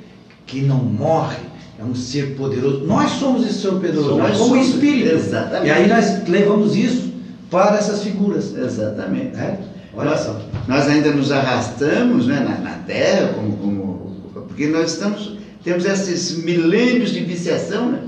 [0.47, 1.39] que não morre,
[1.81, 2.85] é um ser poderoso.
[2.87, 5.27] Nós somos esse ser poderoso, nós somos espíritos.
[5.27, 5.67] Exatamente.
[5.67, 7.13] E aí nós levamos isso
[7.51, 8.55] para essas figuras.
[8.57, 9.35] Exatamente.
[9.37, 9.59] Né?
[9.95, 10.41] Olha nós, só.
[10.69, 16.37] Nós ainda nos arrastamos né, na, na Terra, como, como, porque nós estamos, temos esses
[16.37, 17.99] milênios de viciação, né?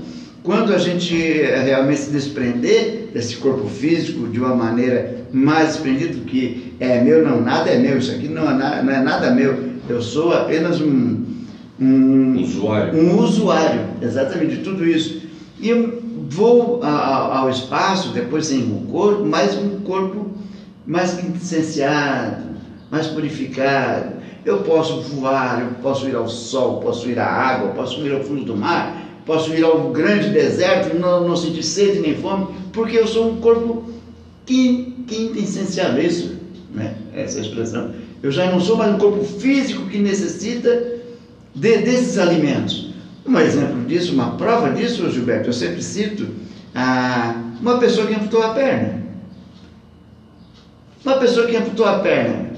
[0.41, 6.19] Quando a gente eh, realmente se desprender desse corpo físico de uma maneira mais desprendida
[6.27, 9.57] que é meu, não, nada é meu, isso aqui não é, não é nada meu,
[9.87, 11.23] eu sou apenas um,
[11.79, 12.93] um usuário.
[12.93, 15.21] Um usuário, exatamente, de tudo isso.
[15.61, 20.31] E eu vou ao espaço, depois sem o corpo, mas um corpo
[20.85, 22.43] mais licenciado,
[22.91, 24.15] mais purificado.
[24.43, 28.21] Eu posso voar, eu posso ir ao sol, posso ir à água, posso ir ao
[28.25, 32.97] fundo do mar, posso ir ao grande deserto, não, não sentir sede nem fome, porque
[32.97, 33.91] eu sou um corpo
[34.45, 36.37] quintessencial, isso,
[36.73, 36.95] né?
[37.13, 37.91] essa expressão.
[38.21, 40.95] Eu já não sou mais um corpo físico que necessita
[41.53, 42.93] de, desses alimentos.
[43.25, 46.27] Um exemplo disso, uma prova disso, Gilberto, eu sempre cito
[46.75, 49.03] ah, uma pessoa que amputou a perna.
[51.03, 52.51] Uma pessoa que amputou a perna,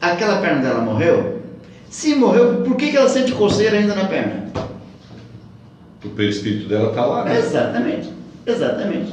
[0.00, 1.40] aquela perna dela morreu?
[1.88, 4.46] Se morreu, por que, que ela sente coceira ainda na perna?
[6.04, 7.38] O perispírito dela está lá, né?
[7.38, 8.10] Exatamente,
[8.46, 9.12] exatamente.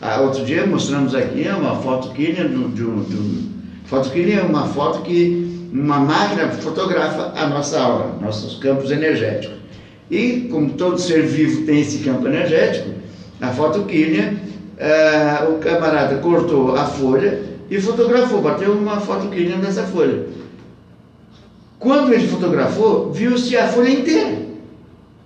[0.00, 2.70] Ah, outro dia mostramos aqui uma foto de um.
[2.70, 3.52] De um, de um
[3.84, 9.56] foto quilha é uma foto que uma máquina fotografa a nossa aura, nossos campos energéticos.
[10.10, 12.90] E como todo ser vivo tem esse campo energético,
[13.40, 14.34] a foto quilha,
[14.80, 20.26] ah, o camarada cortou a folha e fotografou, bateu uma foto quilha nessa folha.
[21.78, 24.51] Quando ele fotografou, viu-se a folha inteira.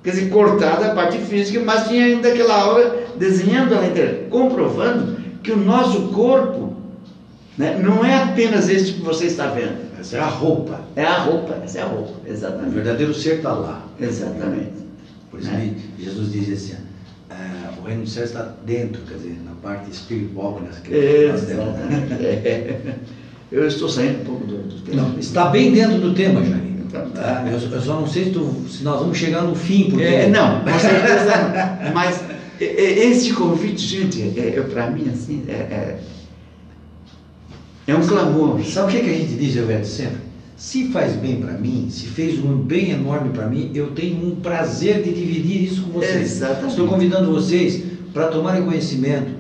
[0.06, 5.16] Quer dizer, cortada a parte física, mas tinha ainda aquela aura desenhando ela inteira, comprovando
[5.42, 6.76] que o nosso corpo
[7.58, 9.78] né, não é apenas este que você está vendo.
[9.98, 10.80] Essa é a roupa.
[10.94, 12.74] É a roupa, essa é a roupa, O exatamente.
[12.74, 13.84] verdadeiro ser está lá.
[14.00, 14.70] Exatamente.
[15.28, 15.70] Por isso É.
[15.98, 16.80] Jesus diz assim,
[17.28, 21.42] ah, o reino do céu está dentro, quer dizer, na parte espiritual, que nós temos.
[21.42, 22.14] Exatamente.
[22.22, 22.94] É.
[23.50, 25.02] Eu estou saindo um pouco do, do tema.
[25.02, 26.75] Não, está bem dentro do tema, Jair.
[26.92, 27.44] Tá?
[27.50, 30.04] Eu, eu só não sei se, tu- se nós vamos chegar no fim, porque...
[30.04, 31.92] É, não, com certeza não.
[31.94, 32.20] Mas
[32.60, 35.98] é, é, esse convite, gente, é, é, para mim, assim, é, é,
[37.86, 38.62] é um clamor.
[38.64, 40.26] Sabe o que, que a gente diz, Evelio, sempre?
[40.56, 44.36] Se faz bem para mim, se fez um bem enorme para mim, eu tenho um
[44.36, 46.32] prazer de dividir isso com vocês.
[46.32, 46.70] Exatamente.
[46.70, 47.82] Estou convidando vocês
[48.14, 49.32] para tomarem conhecimento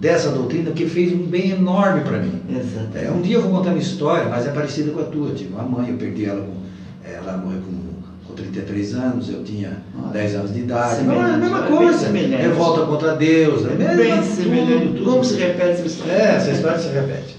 [0.00, 2.40] dessa doutrina que fez um bem enorme para mim.
[2.48, 3.12] É, Exatamente.
[3.18, 5.34] um dia eu vou contar uma história, mas é parecida com a tua.
[5.34, 6.61] Tive uma mãe, eu perdi ela com.
[7.04, 10.12] Ela morreu com, com 33 anos, eu tinha Olha.
[10.12, 10.96] 10 anos de idade.
[10.96, 11.98] Semelhante, Não, é a mesma é bem coisa.
[11.98, 12.42] semelhante.
[12.42, 13.66] Revolta contra Deus.
[13.66, 14.86] É Bem mesmo, tudo, semelhante.
[14.98, 15.04] tudo.
[15.04, 16.12] Como se repete essa história?
[16.12, 17.36] É, essa história se repete.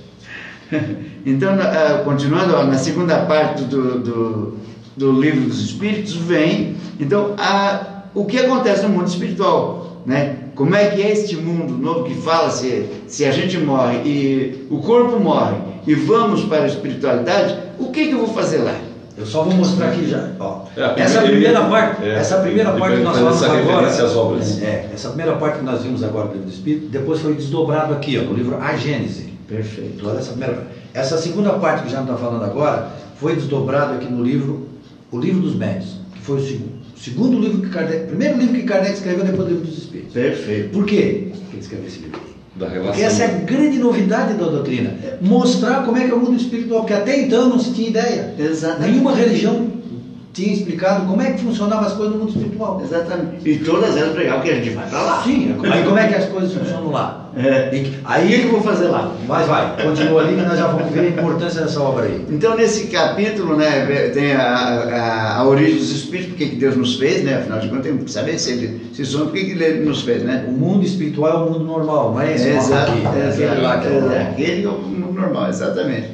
[1.26, 4.58] Então, ah, continuando, na segunda parte do, do,
[4.98, 10.36] do livro dos Espíritos, vem, então, a, o que acontece no mundo espiritual, né?
[10.54, 14.68] Como é que é este mundo novo que fala se, se a gente morre e
[14.70, 15.56] o corpo morre
[15.88, 18.76] e vamos para a espiritualidade, o que, que eu vou fazer lá?
[19.16, 20.30] Eu só vou mostrar aqui já.
[20.40, 23.88] Ó, É, essa primeira- primeira parte, é, essa primeira ele parte que nós falamos agora,
[23.88, 24.62] às obras.
[24.62, 27.94] É, essa primeira parte que nós vimos agora do livro do Espírito, depois foi desdobrado
[27.94, 29.34] aqui, ó, no livro A Gênese.
[29.48, 30.02] Perfeito.
[30.04, 34.06] Toda essa primeira Essa segunda parte que já não está falando agora, foi desdobrado aqui
[34.12, 34.68] no livro
[35.12, 38.64] O Livro dos Médios, que foi o segundo, segundo livro que Kardec, primeiro livro que
[38.64, 40.14] Kardec escreveu depois do livro dos Espíritos.
[40.14, 40.70] Perfeito.
[40.70, 42.20] Por quê que ele escreveu esse livro?
[42.56, 42.92] Da relação.
[42.92, 44.96] Porque essa é a grande novidade da doutrina.
[45.20, 48.36] Mostrar como é que é o mundo espiritual, porque até então não se tinha ideia.
[48.38, 48.92] Exatamente.
[48.92, 49.68] Nenhuma religião
[50.34, 52.82] tinha explicado como é que funcionavam as coisas no mundo espiritual.
[52.84, 53.48] Exatamente.
[53.48, 55.24] E todas elas pregavam que a gente vai para lá.
[55.24, 57.30] Sim, aí como é que as coisas funcionam lá?
[57.36, 57.76] É.
[57.76, 59.16] E Aí que eu vou fazer lá?
[59.28, 62.26] Mas vai, continua ali que nós já vamos ver a importância dessa obra aí.
[62.30, 66.96] Então, nesse capítulo, né, tem a, a, a origem dos espíritos, por que Deus nos
[66.96, 67.38] fez, né?
[67.38, 70.24] Afinal de contas, tem que saber se, ele, se somos, por que ele nos fez,
[70.24, 70.46] né?
[70.48, 73.62] O mundo espiritual é o mundo normal, não é esse É, exato, aqui, é aquele
[73.62, 74.22] lá que é o é, normal.
[74.32, 76.08] aquele é o mundo normal, exatamente.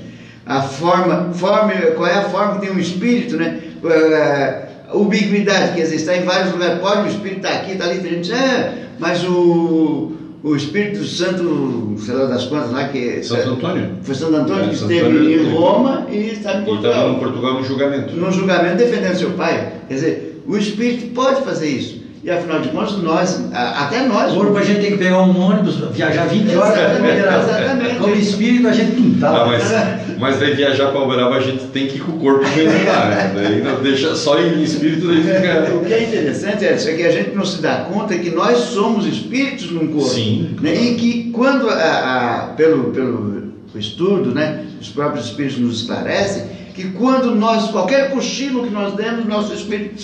[0.45, 3.59] A forma, forma, qual é a forma que tem um espírito, né?
[3.85, 7.99] É, ubiquidade, quer dizer, está em vários lugares, pode o espírito estar aqui, está ali,
[7.99, 10.11] tem gente, é, mas o,
[10.43, 13.91] o Espírito Santo, sei lá das quantas lá, que Santo Antônio.
[14.01, 16.91] foi Santo Antônio É, que Santo esteve Antônio, em Roma e está em E Portugal
[16.91, 18.15] estava no Portugal no julgamento.
[18.15, 19.73] num julgamento defendendo seu pai.
[19.87, 21.98] Quer dizer, o espírito pode fazer isso.
[22.21, 24.33] E afinal de contas, nós, até nós.
[24.33, 27.43] Corpo a gente tem que pegar um ônibus, viajar 20 horas para Exatamente, Uberaba.
[27.43, 27.95] exatamente.
[27.95, 31.63] Como espírito a gente não tá Ah, mas, mas daí viajar para Uberaba a gente
[31.67, 33.31] tem que ir com o corpo mesmo lá, né?
[33.33, 35.85] Daí não deixa só em espírito, daí O fica.
[35.87, 38.57] que é interessante é isso, é que a gente não se dá conta que nós
[38.57, 40.09] somos espíritos num corpo.
[40.09, 40.75] Sim, Né?
[40.75, 46.43] E que quando, a, a- pelo, pelo estudo, né, os próprios espíritos nos esclarecem,
[46.75, 50.03] que quando nós, qualquer cochilo que nós demos, nosso espírito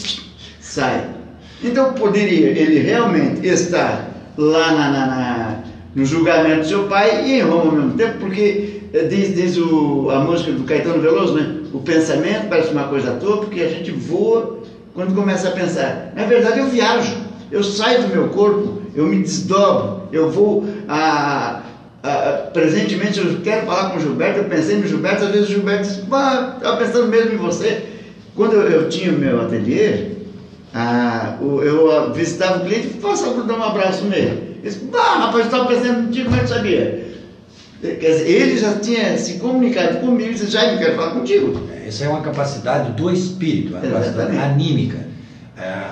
[0.62, 1.04] sai.
[1.66, 5.58] Então poderia ele realmente estar lá na, na- na-
[5.96, 9.58] no julgamento do seu pai e em Roma ao mesmo tempo, porque eh, diz, diz
[9.58, 11.56] o- a música do Caetano Veloso, né?
[11.74, 14.60] O pensamento parece uma coisa à toa, porque a gente voa
[14.94, 16.12] quando começa a pensar.
[16.16, 17.16] Na verdade, eu viajo,
[17.52, 21.62] eu saio do meu corpo, eu me desdobro, eu vou a.
[22.04, 25.52] a- presentemente eu quero falar com o Gilberto, eu pensei no Gilberto, às vezes o
[25.52, 27.84] Gilberto disse, "Bah, estava pensando mesmo em você.
[28.36, 30.15] Quando eu, eu tinha meu ateliê,
[30.78, 34.28] ah, eu ah, visitava o cliente e passava para dar um abraço nele.
[34.28, 37.06] Ele disse, bah, rapaz, estava pensando contigo, como é sabia?
[37.82, 41.54] Quer dizer, ele já tinha se comunicado comigo e disse, Jaime, eu quero falar contigo.
[41.88, 45.06] Essa é uma capacidade do espírito, uma capacidade anímica.
[45.58, 45.92] É,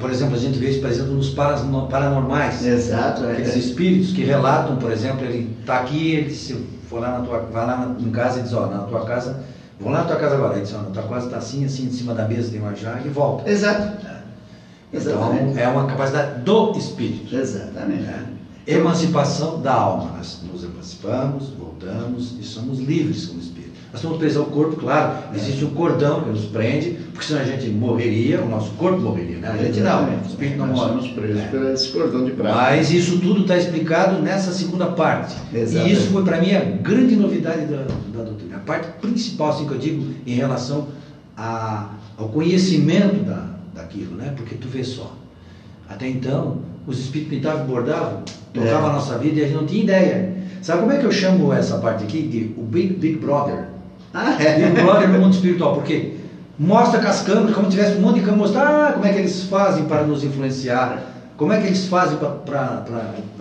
[0.00, 2.66] por exemplo, a gente vê isso, por exemplo, nos paranormais.
[2.66, 3.24] Exato.
[3.26, 3.32] é.
[3.32, 6.56] Aqueles espíritos que relatam, por exemplo, ele está aqui, ele se
[6.88, 9.40] for lá na tua, vai lá na- em casa e diz, ó, na tua casa,
[9.80, 11.90] vou lá na tua casa agora, ele ó, na tua casa está assim, assim, em
[11.90, 13.48] cima da mesa tem uma jarra e volta.
[13.48, 14.06] Exato.
[14.92, 15.58] Então Exatamente.
[15.58, 17.34] é uma capacidade do espírito.
[17.34, 18.02] Exatamente.
[18.02, 18.26] né?
[18.66, 20.16] Emancipação da alma.
[20.16, 23.49] Nós nos emancipamos, voltamos e somos livres como espírito.
[23.92, 27.44] Nós estamos presos ao corpo, claro, existe um cordão que nos prende, porque senão a
[27.44, 29.48] gente morreria, o nosso corpo morreria, né?
[29.52, 30.88] A gente não, o espírito não Nós morre.
[30.90, 31.46] somos presos É.
[31.48, 32.54] por esse cordão de prata.
[32.54, 35.34] Mas isso tudo está explicado nessa segunda parte.
[35.52, 35.90] Exatamente.
[35.90, 37.78] E isso foi para mim a grande novidade da,
[38.16, 38.56] da doutrina.
[38.56, 40.86] A parte principal, assim que eu digo, em relação
[41.36, 44.32] a- ao conhecimento da, daquilo, né?
[44.36, 45.16] Porque tu vê só.
[45.88, 48.22] Até então, os espíritos pintavam e bordavam,
[48.54, 48.90] tocavam É.
[48.90, 50.32] a nossa vida e a gente não tinha ideia.
[50.62, 53.64] Sabe como é que eu chamo essa parte aqui de o Big, Big Brother?
[54.12, 54.68] Ah, é?
[54.70, 56.14] Brother no mundo espiritual, porque
[56.58, 59.12] mostra com as câmeras, como se tivesse um monte de câmeras, mostrar ah, como é
[59.12, 61.02] que eles fazem para nos influenciar,
[61.36, 62.84] como é que eles fazem para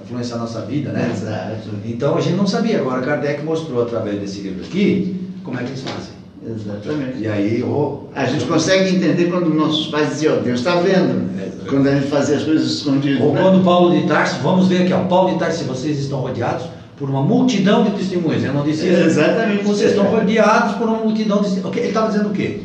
[0.03, 1.09] influenciar a nossa vida, né?
[1.11, 1.69] Exato.
[1.85, 5.69] Então a gente não sabia, agora Kardec mostrou através desse livro aqui como é que
[5.69, 6.19] eles fazem.
[6.47, 7.19] Exatamente.
[7.19, 11.29] E aí, oh, A gente consegue entender quando nossos pais diziam, "Ó, Deus está vendo.
[11.37, 13.21] É, Quando a gente fazia as coisas escondidas.
[13.21, 13.41] ou né?
[13.41, 16.65] quando Paulo de Tarso, vamos ver aqui, ó, Paulo de Tarso, se vocês estão rodeados
[16.99, 19.01] por uma multidão de testemunhas, eu não disse isso.
[19.01, 19.63] Exatamente.
[19.63, 21.77] Vocês estão rodeados por uma multidão de testemunhas.
[21.77, 22.59] Ele estava dizendo o quê?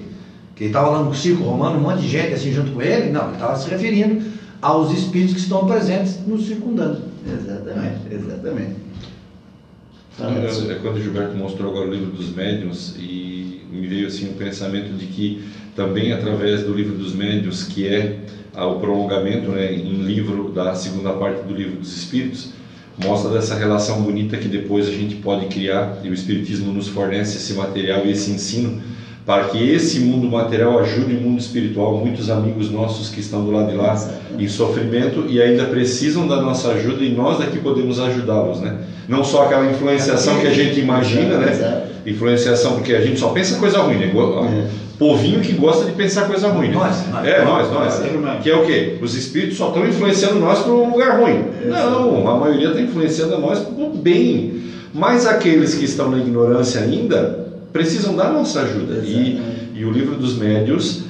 [0.57, 3.11] Que ele estava lá no circo romano, um monte de gente assim junto com ele?
[3.11, 4.25] Não, ele estava se referindo
[4.61, 7.03] aos espíritos que estão presentes nos circundando.
[7.25, 8.85] Exatamente, exatamente.
[10.21, 14.31] É, é quando o Gilberto mostrou agora o livro dos médiuns e me veio assim
[14.31, 18.21] um pensamento de que também através do livro dos médiuns, que é
[18.57, 22.51] o prolongamento né, em livro da segunda parte do livro dos espíritos,
[23.03, 27.37] mostra dessa relação bonita que depois a gente pode criar e o espiritismo nos fornece
[27.37, 28.81] esse material e esse ensino
[29.27, 31.97] para que esse mundo material ajude o mundo espiritual.
[31.99, 33.97] Muitos amigos nossos que estão do lado de lá
[34.39, 38.81] em sofrimento e ainda precisam da nossa ajuda e nós daqui podemos ajudá-los, né?
[39.09, 41.87] Não só aquela influenciação que a gente imagina, né?
[42.07, 44.13] Influenciação porque a gente só pensa coisa ruim, né?
[45.05, 45.09] É.
[45.09, 46.75] Povinho que gosta de pensar coisa ruim, né?
[46.75, 47.27] Nós, nós.
[47.27, 47.93] É, nós, nós.
[47.95, 48.41] Ser humano.
[48.41, 48.99] Que é o quê?
[49.03, 51.45] Os espíritos só estão influenciando nós para um lugar ruim.
[51.67, 54.63] Não, a maioria está influenciando a nós para o bem.
[54.93, 59.03] Mas aqueles que estão na ignorância ainda precisam da nossa ajuda.
[59.05, 59.41] E,
[59.75, 61.03] e o livro dos médios,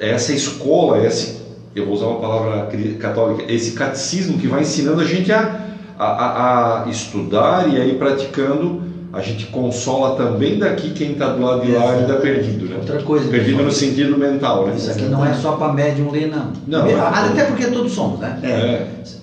[0.00, 1.36] essa escola, esse,
[1.74, 2.68] eu vou usar uma palavra
[2.98, 5.60] católica, esse catecismo que vai ensinando a gente a,
[5.98, 8.82] a, a- a estudar e a ir praticando,
[9.16, 12.20] a gente consola também daqui quem está do lado de lá ainda Exatamente.
[12.22, 12.66] perdido.
[12.66, 12.76] Né?
[12.76, 13.30] Outra coisa.
[13.30, 14.74] Perdido no sentido mental, né?
[14.76, 16.52] Isso aqui não é só para médium ler, não.
[16.66, 17.02] Não, Primeiro, é.
[17.02, 18.38] Até porque todos somos, né?
[18.42, 18.48] É.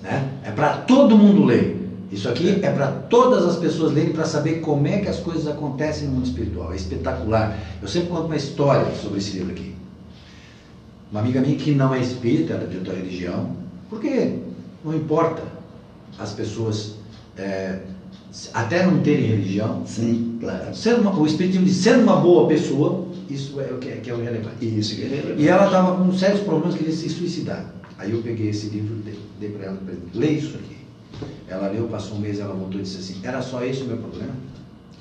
[0.02, 0.28] né?
[0.44, 1.80] É para todo mundo ler.
[2.10, 5.46] Isso aqui é para todas as pessoas lerem para saber como é que as coisas
[5.46, 6.72] acontecem no mundo espiritual.
[6.72, 7.56] É espetacular.
[7.80, 9.74] Eu sempre conto uma história sobre esse livro aqui.
[11.10, 13.50] Uma amiga minha que não é espírita, ela é de outra religião,
[13.88, 14.38] porque
[14.84, 15.42] não importa
[16.18, 16.96] as pessoas
[17.36, 17.78] é,
[18.52, 20.74] até não terem religião, Sim, claro.
[20.74, 24.10] ser uma, o espiritismo de ser uma boa pessoa, isso é o que é, que
[24.10, 24.56] é o relevante.
[24.60, 25.42] Isso é relevante.
[25.42, 27.72] E ela estava com sérios problemas, queria se suicidar.
[27.98, 29.78] Aí eu peguei esse livro, dei, dei para ela,
[30.14, 30.76] lê isso aqui.
[31.48, 33.98] Ela leu, passou um mês, ela voltou e disse assim, era só esse o meu
[33.98, 34.32] problema?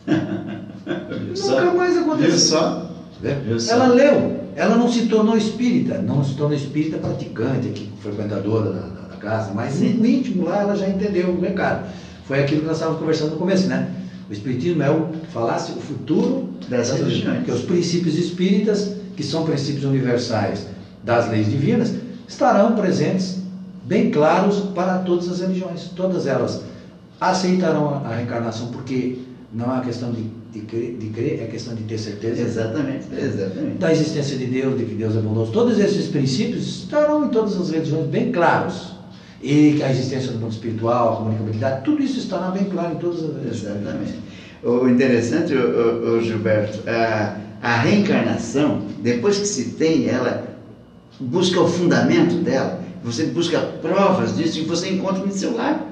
[0.86, 2.38] Nunca mais aconteceu.
[2.38, 2.90] só?
[3.70, 8.82] Ela leu, ela não se tornou espírita, não se tornou espírita praticante, aqui, frequentadora da,
[8.82, 11.88] da- da casa, mas no íntimo lá ela já entendeu o recado.
[12.28, 13.90] Foi aquilo que nós estávamos conversando no começo, né?
[14.30, 17.38] O espiritismo é o falasse o futuro Das religiões.
[17.38, 20.68] Porque os princípios espíritas, que são princípios universais
[21.04, 21.94] das leis divinas,
[22.28, 23.40] estarão presentes
[23.86, 25.90] bem claros para todas as religiões.
[25.96, 26.64] Todas elas
[27.20, 29.20] aceitarão a reencarnação porque
[29.54, 33.06] não é uma questão de, de, crer, de crer, é questão de ter certeza Exatamente,
[33.16, 33.78] exatamente.
[33.78, 35.52] da existência de Deus, de que Deus é bondoso.
[35.52, 38.93] Todos esses princípios estarão em todas as religiões bem claros.
[39.46, 43.24] E a existência do mundo espiritual, a comunicabilidade, tudo isso estará bem claro em todas
[43.24, 43.46] as.
[43.62, 44.16] Exatamente.
[44.64, 50.46] O interessante, o, o- o Gilberto, a, a reencarnação, depois que se tem ela,
[51.20, 55.90] busca o fundamento dela, você busca provas disso e você encontra no seu lar.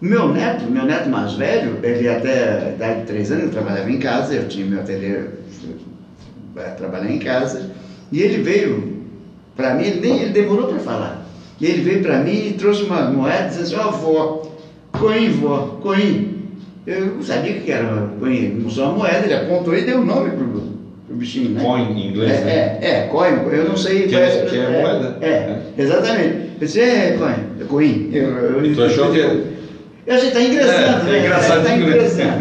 [0.00, 3.88] Meu neto, meu neto mais velho, ele até a idade de três anos, ele trabalhava
[3.88, 5.26] em casa, eu tinha meu ateliê
[6.52, 7.70] para trabalhar em casa,
[8.10, 8.98] e ele veio
[9.54, 11.19] para mim, ele nem ele demorou para falar.
[11.60, 14.42] E ele veio para mim e trouxe uma moeda dizendo assim, ó vó,
[14.92, 16.38] coim, vó, coim.
[16.86, 20.00] Eu não sabia o que era coim, ele usou uma moeda, ele apontou e deu
[20.00, 20.46] o nome pro,
[21.06, 21.62] pro bichinho, né?
[21.62, 22.78] Coin em inglês, é, né?
[22.80, 24.06] é, é, coin, eu não sei.
[24.06, 25.18] Que parece- é- que é moeda?
[25.20, 26.34] É, exatamente.
[26.60, 28.08] Eu disse, é, coin, é coin.
[28.12, 29.18] Eu, eu, E tu achou que-
[30.06, 31.18] Eu achei, tá engraçado, É, né?
[31.18, 32.40] é engraçado Tá engraçado.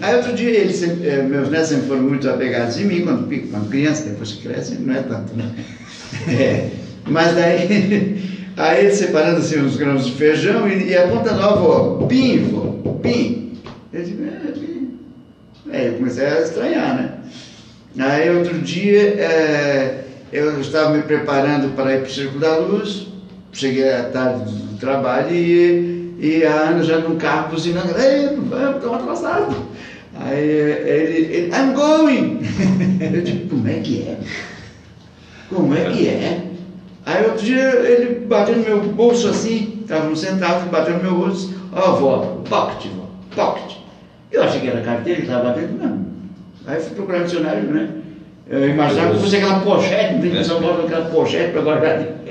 [0.00, 3.28] Aí outro dia, eles, sempre- eh, meus netos sempre foram muito apegados em mim, quando,
[3.50, 5.50] quando criança, depois que cresce, não é tanto, né?
[6.28, 6.68] É,
[7.06, 8.16] mas daí,
[8.56, 13.52] aí separando assim uns grãos de feijão e, e apontando, ó, vó, pim, vó, pim.
[13.92, 14.98] Eu digo, é, pim.
[15.70, 17.12] Aí eu comecei a estranhar, né?
[17.98, 23.06] Aí outro dia, eh, eu estava me preparando para ir para o Círculo da Luz,
[23.52, 28.76] cheguei à tarde do trabalho e e a Ana já no carro buzinando, ei, vamos,
[28.76, 29.56] estamos atrasados.
[30.18, 32.40] Aí ele, ele, I'm going!
[33.00, 34.18] Eu digo, como é que é?
[35.50, 36.45] Como é que é?
[37.06, 41.54] Aí outro dia ele bateu no meu bolso assim, estávamos sentados, bateu no meu bolso,
[41.72, 43.06] ó, vó, pocket, vó,
[43.44, 43.76] pocket.
[44.32, 46.04] Eu achei que era carteira, ele estava batendo, não.
[46.66, 47.88] Aí fui procurar dicionário, né?
[48.48, 52.00] Eu imaginava que fosse aquela pochete, não tem que São Paulo aquela pochete para guardar.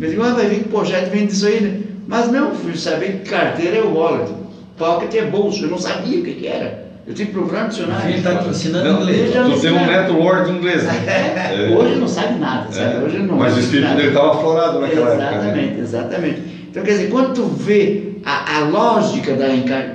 [0.00, 1.80] Eu digo, ah, vai vir que pochete vem disso aí, né?
[2.08, 4.32] Mas não, fui saber que carteira é o wallet,
[4.78, 6.89] pocket é bolso, eu não sabia o que, que era.
[7.10, 8.08] Eu que procurar no dicionário.
[8.08, 9.32] Ele está ensinando inglês.
[9.32, 11.04] Tu tem um neto lord inglês, né?
[11.06, 12.94] É, hoje não sabe nada, sabe?
[12.94, 12.98] É.
[13.04, 15.48] Hoje não Mas o espírito dele estava aflorado naquela exatamente, época.
[15.48, 15.80] Exatamente, né?
[15.80, 16.66] exatamente.
[16.70, 19.48] Então, quer dizer, quando tu vê a, a lógica da,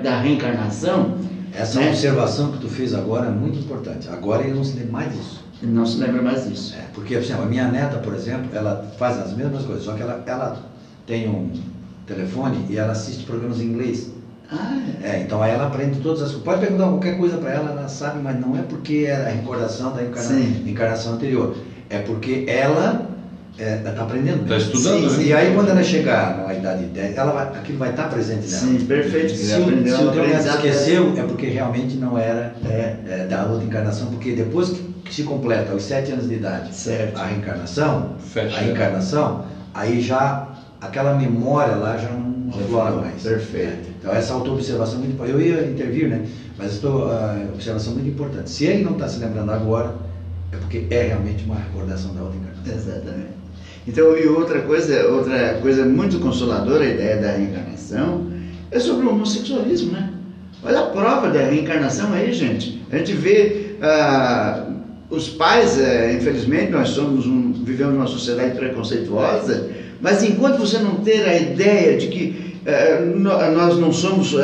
[0.03, 1.15] da reencarnação.
[1.53, 1.89] Essa né?
[1.89, 4.09] observação que tu fez agora é muito importante.
[4.09, 5.43] Agora ele não se lembra mais disso.
[5.63, 6.75] Ele não se lembra mais disso.
[6.77, 10.01] É, porque assim, a minha neta, por exemplo, ela faz as mesmas coisas, só que
[10.01, 10.57] ela, ela
[11.07, 11.49] tem um
[12.05, 14.11] telefone e ela assiste programas em inglês.
[14.51, 15.09] Ah, é.
[15.09, 16.43] é, então aí ela aprende todas as coisas.
[16.43, 19.93] Pode perguntar qualquer coisa para ela, ela sabe, mas não é porque é a recordação
[19.93, 20.39] da encarna...
[20.65, 21.55] encarnação anterior.
[21.89, 23.09] É porque ela
[23.57, 24.43] está é, tá aprendendo.
[24.43, 25.23] Está estudando, sim, né?
[25.23, 28.09] E aí quando ela chegar na idade de 10, ela vai, aquilo vai estar tá
[28.09, 28.61] presente nela.
[28.61, 29.29] Sim, perfeito.
[29.29, 33.65] Se, se o teu neto esqueceu, é porque realmente não era é, é, da outra
[33.65, 37.19] encarnação, porque depois que, que se completa os 7 anos de idade certo.
[37.19, 38.59] a reencarnação, Fecha.
[38.59, 40.49] a encarnação, aí já
[40.81, 43.21] aquela memória lá já não aflora mais.
[43.21, 43.89] Perfeito.
[43.99, 45.39] Então essa auto-observação é muito importante.
[45.39, 46.25] Eu ia intervir, né?
[46.57, 48.49] Mas estou uh, observação muito importante.
[48.49, 49.95] Se ele não está se lembrando agora,
[50.51, 52.73] é porque é realmente uma recordação da outra encarnação.
[52.73, 53.35] Exatamente.
[53.87, 58.27] Então, e outra coisa, outra coisa muito consoladora, a ideia da reencarnação,
[58.71, 60.11] é sobre o homossexualismo, né?
[60.63, 62.83] Olha a prova da reencarnação aí, gente.
[62.91, 64.73] A gente vê uh,
[65.09, 69.69] os pais, uh, infelizmente, nós somos um, vivemos numa sociedade preconceituosa,
[70.01, 74.35] mas enquanto você não ter a ideia de que uh, nós não somos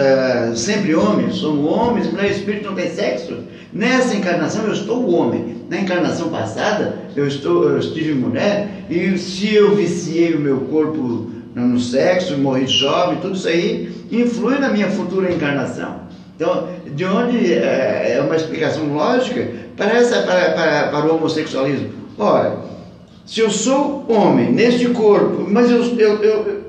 [0.56, 3.38] sempre homens, somos homens, mulher, espírito não tem sexo,
[3.74, 5.62] nessa encarnação eu estou homem.
[5.70, 11.32] Na encarnação passada eu, estou, eu estive mulher e se eu viciei o meu corpo
[11.56, 16.02] no sexo, morri jovem, tudo isso aí influi na minha futura encarnação.
[16.36, 19.47] Então, de onde é, é uma explicação lógica
[19.78, 21.89] para, essa, para, para, para o homossexualismo?
[22.18, 22.58] Ora,
[23.32, 26.61] se eu sou homem neste corpo, mas eu, eu, eu,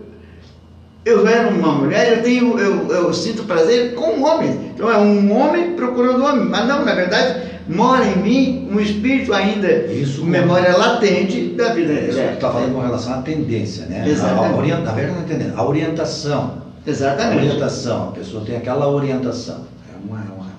[1.04, 4.70] eu era uma mulher, eu, tenho, eu, eu sinto prazer com um homem.
[4.72, 6.44] Então é um homem procurando um homem.
[6.44, 11.94] Mas não, na verdade, mora em mim um espírito ainda, Isso, memória latente da vida.
[11.94, 14.08] Isso é, está falando com relação à tendência, né?
[14.08, 14.70] Exatamente.
[14.70, 15.58] A, a na verdade, não entendendo.
[15.58, 16.62] A orientação.
[16.86, 17.38] Exatamente.
[17.38, 18.08] A orientação.
[18.10, 19.66] A pessoa tem aquela orientação.
[19.92, 20.20] É uma.
[20.32, 20.52] uma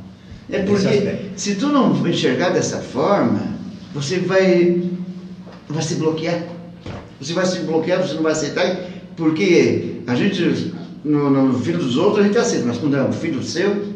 [0.52, 3.54] é porque se tu não enxergar dessa forma,
[3.94, 4.82] você vai,
[5.70, 6.44] vai se bloquear.
[7.20, 8.76] Você vai se bloquear, você não vai aceitar,
[9.16, 13.14] porque a gente, no, no filho dos outros, a gente aceita, mas quando é um
[13.14, 13.94] filho seu,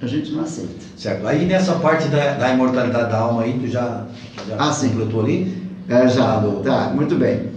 [0.00, 0.70] a gente não aceita.
[0.96, 1.26] Certo.
[1.26, 4.06] Aí nessa parte da, da imortalidade da alma aí, tu já,
[4.48, 5.62] já ah, completou ali?
[5.88, 6.38] É, já.
[6.38, 6.60] Do...
[6.62, 7.52] Tá, muito bem.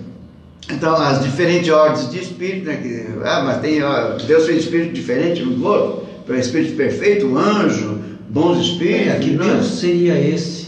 [0.72, 2.78] Então, as diferentes ordens de espírito, né?
[2.78, 6.06] Que, ah, mas tem, ó, Deus fez espírito diferente um do outro.
[6.26, 8.00] Para espírito perfeito, anjo,
[8.30, 9.08] bons espíritos.
[9.08, 9.30] É, que.
[9.32, 10.65] Deus seria esse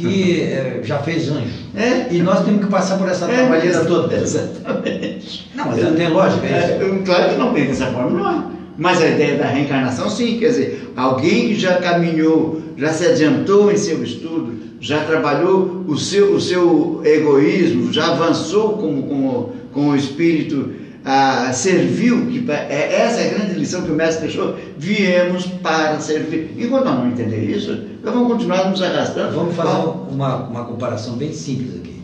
[0.00, 1.48] que é, já fez anjo.
[1.76, 2.12] É.
[2.12, 4.16] E nós temos que passar por essa é, trabalheira toda.
[4.16, 5.50] Exatamente.
[5.54, 6.94] Não, mas não tem lógica é isso?
[6.94, 8.44] É, claro que não tem dessa forma, não é.
[8.78, 13.70] Mas a ideia da reencarnação, sim, quer dizer, alguém que já caminhou, já se adiantou
[13.70, 19.88] em seu estudo, já trabalhou o seu, o seu egoísmo, já avançou com, com, com
[19.90, 20.70] o espírito,
[21.04, 25.98] ah, serviu, que é, essa é a grande lição que o mestre deixou, viemos para
[26.00, 26.54] servir.
[26.58, 29.34] Enquanto nós não entender isso, nós vamos continuar nos arrastando.
[29.34, 32.00] Vamos fazer uma, uma comparação bem simples aqui.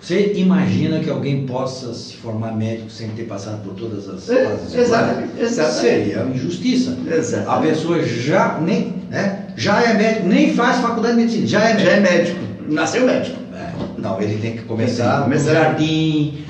[0.00, 4.44] Você imagina que alguém possa se formar médico sem ter passado por todas as é,
[4.44, 4.74] fases?
[4.74, 5.80] Exatamente, exatamente.
[5.80, 6.96] Seria injustiça.
[7.06, 7.48] Exatamente.
[7.48, 11.74] A pessoa já nem, né, já é médico, nem faz faculdade de medicina, já é
[11.74, 11.84] médico.
[11.84, 12.38] Já é médico.
[12.68, 13.36] Nasceu médico.
[13.54, 13.72] É.
[14.00, 16.44] Não, ele tem que começar no jardim,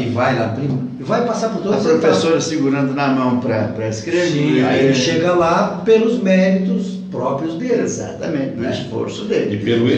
[0.00, 0.54] e vai lá,
[1.02, 4.28] e vai passar por todas as A professora segurando na mão para escrever.
[4.28, 7.82] Sim, aí ele chega lá pelos méritos próprios dele.
[7.82, 8.70] Exatamente, no né?
[8.70, 9.56] esforço dele.
[9.56, 9.88] E pelo,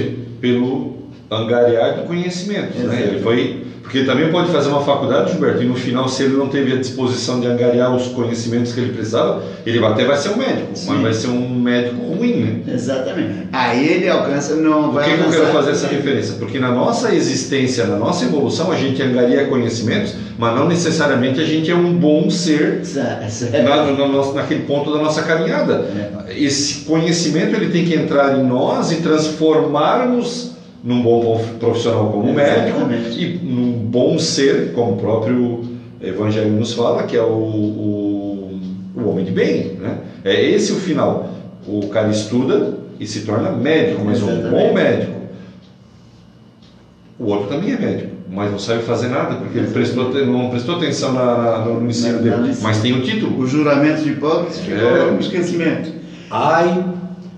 [0.40, 1.03] pelo
[1.34, 2.78] angariar do conhecimento.
[2.78, 3.08] Né?
[3.08, 6.48] Ele foi, porque também pode fazer uma faculdade, Gilberto, e no final, se ele não
[6.48, 10.36] teve a disposição de angariar os conhecimentos que ele precisava, ele até vai ser um
[10.36, 10.86] médico, Sim.
[10.88, 12.74] mas vai ser um médico ruim, né?
[12.74, 13.48] Exatamente.
[13.52, 16.34] Aí ele alcança, não vai Por que, que eu quero fazer essa referência?
[16.38, 21.44] Porque na nossa existência, na nossa evolução, a gente angaria conhecimentos, mas não necessariamente a
[21.44, 22.82] gente é um bom ser
[23.64, 25.86] na, no, naquele ponto da nossa caminhada.
[26.28, 26.42] É.
[26.42, 30.54] Esse conhecimento ele tem que entrar em nós e transformarmos
[30.84, 32.78] num bom profissional como médico
[33.16, 35.64] e num bom ser, como o próprio
[36.00, 38.60] Evangelho nos fala, que é o, o
[40.22, 41.30] É esse o final.
[41.66, 44.50] O cara estuda e se torna médico, mas um Exatamente.
[44.50, 45.14] bom médico.
[47.18, 50.76] O outro também é médico, mas não sabe fazer nada, porque ele prestou, não prestou
[50.76, 52.52] atenção na, na- no ensino dele.
[52.60, 53.38] Mas tem o título.
[53.40, 55.10] O juramento de Hipócrates ficou É.
[55.10, 55.90] no esquecimento.
[56.30, 56.84] Ai,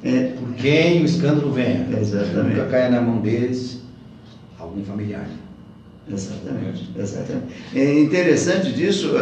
[0.07, 1.87] É, por quem o escândalo venha.
[2.01, 2.57] Exatamente.
[2.57, 3.81] Nunca caia na mão deles
[4.59, 5.27] algum familiar.
[6.11, 7.47] Exatamente, exatamente.
[7.75, 9.21] É interessante disso a-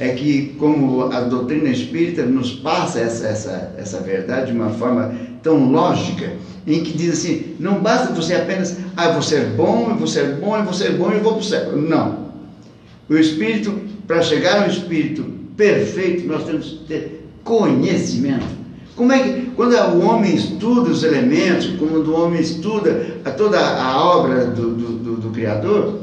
[0.00, 4.70] a- é que como a doutrina espírita nos passa essa, essa, essa verdade de uma
[4.70, 5.12] forma
[5.42, 6.32] tão lógica,
[6.66, 10.36] em que diz assim, não basta você apenas, ah, vou ser bom, eu vou ser
[10.36, 11.76] bom, eu vou ser bom e vou para o céu.
[11.76, 12.28] Não.
[13.08, 15.22] O espírito, para chegar ao espírito
[15.56, 18.57] perfeito, nós temos que ter conhecimento.
[18.98, 23.56] Como é que, quando o homem estuda os elementos, quando o homem estuda a- toda
[23.58, 26.00] a obra do, do, do- do Criador,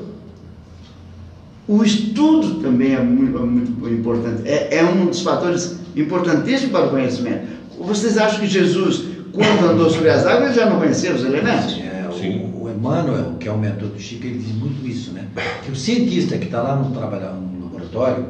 [1.67, 4.43] o estudo também é muito, é muito importante.
[4.45, 7.47] É, é um dos fatores importantíssimos para o conhecimento.
[7.79, 11.73] Vocês acham que Jesus, quando andou sobre as águas, ele já não conhecia os elementos?
[11.77, 12.49] É, Sim.
[12.55, 15.25] o, o Emmanuel, que é o mentor do Chico, ele diz muito isso, né?
[15.65, 18.25] Que o cientista que está lá no, trabalho, no laboratório,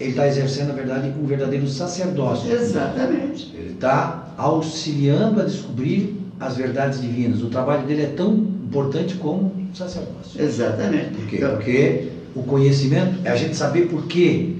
[0.00, 2.50] ele está exercendo, na verdade, um verdadeiro sacerdócio.
[2.52, 3.52] Exatamente.
[3.54, 7.42] Ele está auxiliando a descobrir as verdades divinas.
[7.42, 10.40] O trabalho dele é tão importante como o sacerdócio.
[10.40, 11.14] Exatamente.
[11.16, 11.36] Por quê?
[11.36, 14.52] Então, Porque o conhecimento é a gente saber por quê.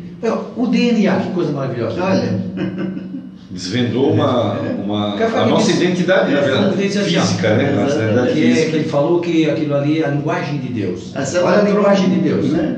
[0.57, 2.03] O DNA, que coisa maravilhosa.
[2.03, 2.41] olha,
[3.51, 7.73] Desvendou uma, uma, Quer falar a nossa identidade, na É, verdade, física, né?
[7.83, 8.77] Nossa identidade Que, física.
[8.77, 11.13] ele falou que aquilo ali é a linguagem de Deus.
[11.15, 12.51] Essa Olha a é linguagem de Deus.
[12.51, 12.77] né?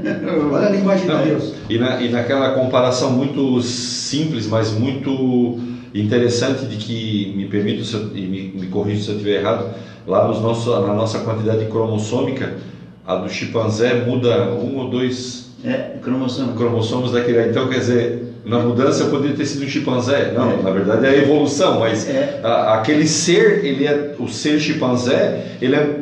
[0.53, 1.53] Olha a linguagem Não, de Deus.
[1.69, 5.59] E, na, e naquela comparação muito simples, mas muito
[5.93, 9.71] interessante de que, me permito, se eu- e me, me corrija se eu estiver errado,
[10.07, 12.55] lá nos nosso, na nossa quantidade cromossômica,
[13.05, 16.53] a do chimpanzé muda um ou dois É, cromossomo.
[16.55, 17.49] cromossomos daquele.
[17.51, 20.33] Então, quer dizer, na mudança poderia ter sido um chimpanzé.
[20.35, 20.63] Não, É.
[20.63, 22.41] na verdade é a evolução, mas É.
[22.43, 25.97] a- aquele ser, ele é o ser chimpanzé, ele é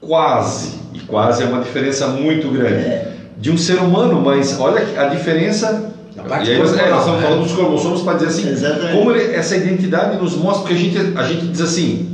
[0.00, 3.08] quase, e quase é uma diferença muito grande, É.
[3.38, 5.92] de um ser humano, mas olha a diferença.
[6.28, 7.26] A E aí nós, é, nós estamos né?
[7.28, 8.92] falando dos cromossomos para dizer assim, Exatamente.
[8.96, 12.10] como ele- essa identidade nos mostra, porque a gente, a gente diz assim,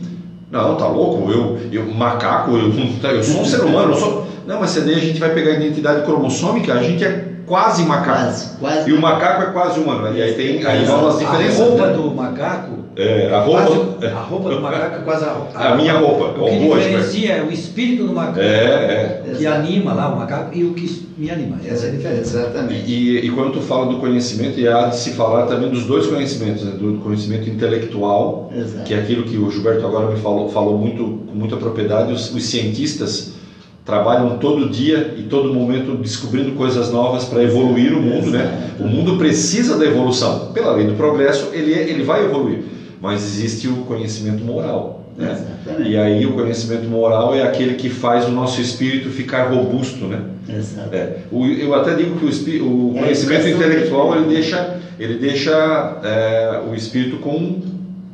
[0.51, 2.73] não, tá louco, eu, eu macaco, eu,
[3.11, 4.27] eu sou um ser humano, eu sou.
[4.47, 7.83] Não, mas se daí a gente vai pegar a identidade cromossômica, a gente é quase
[7.83, 8.19] macaco.
[8.19, 8.91] Quase, quase.
[8.91, 10.17] E o macaco é quase humano.
[10.17, 11.59] E aí tem aí vão as A diferenças.
[11.59, 11.93] roupa né?
[11.93, 12.73] do macaco.
[12.97, 13.63] É, a é roupa.
[13.63, 15.37] quase- a roupa do macaco é quase a,
[15.73, 18.41] A minha roupa, O que o rosto, diferencia é o espírito do macaco.
[18.41, 21.59] É, Que anima lá o macaco e o que me anima.
[21.63, 22.39] Essa é a diferença.
[22.39, 22.91] Exatamente.
[22.91, 26.07] E, e quando tu fala do conhecimento, e há de se falar também dos dois
[26.07, 26.73] conhecimentos, né?
[26.73, 28.85] do conhecimento intelectual, Exato.
[28.85, 32.35] que é aquilo que o Gilberto agora me falou, falou muito, com muita propriedade, os,
[32.35, 33.42] os cientistas
[33.85, 38.71] trabalham todo dia e todo momento descobrindo coisas novas para evoluir o mundo, né?
[38.79, 40.51] O mundo precisa da evolução.
[40.55, 42.61] Pela lei do progresso, ele, é- ele vai evoluir.
[43.01, 45.33] Mas existe o conhecimento moral, né?
[45.33, 45.91] Exatamente.
[45.91, 50.21] E aí o conhecimento moral é aquele que faz o nosso espírito ficar robusto, né?
[50.49, 50.89] Exato.
[50.95, 55.15] É, eu até digo que o, espí- o É conhecimento educação intelectual ele deixa, ele
[55.17, 57.61] deixa é, o espírito com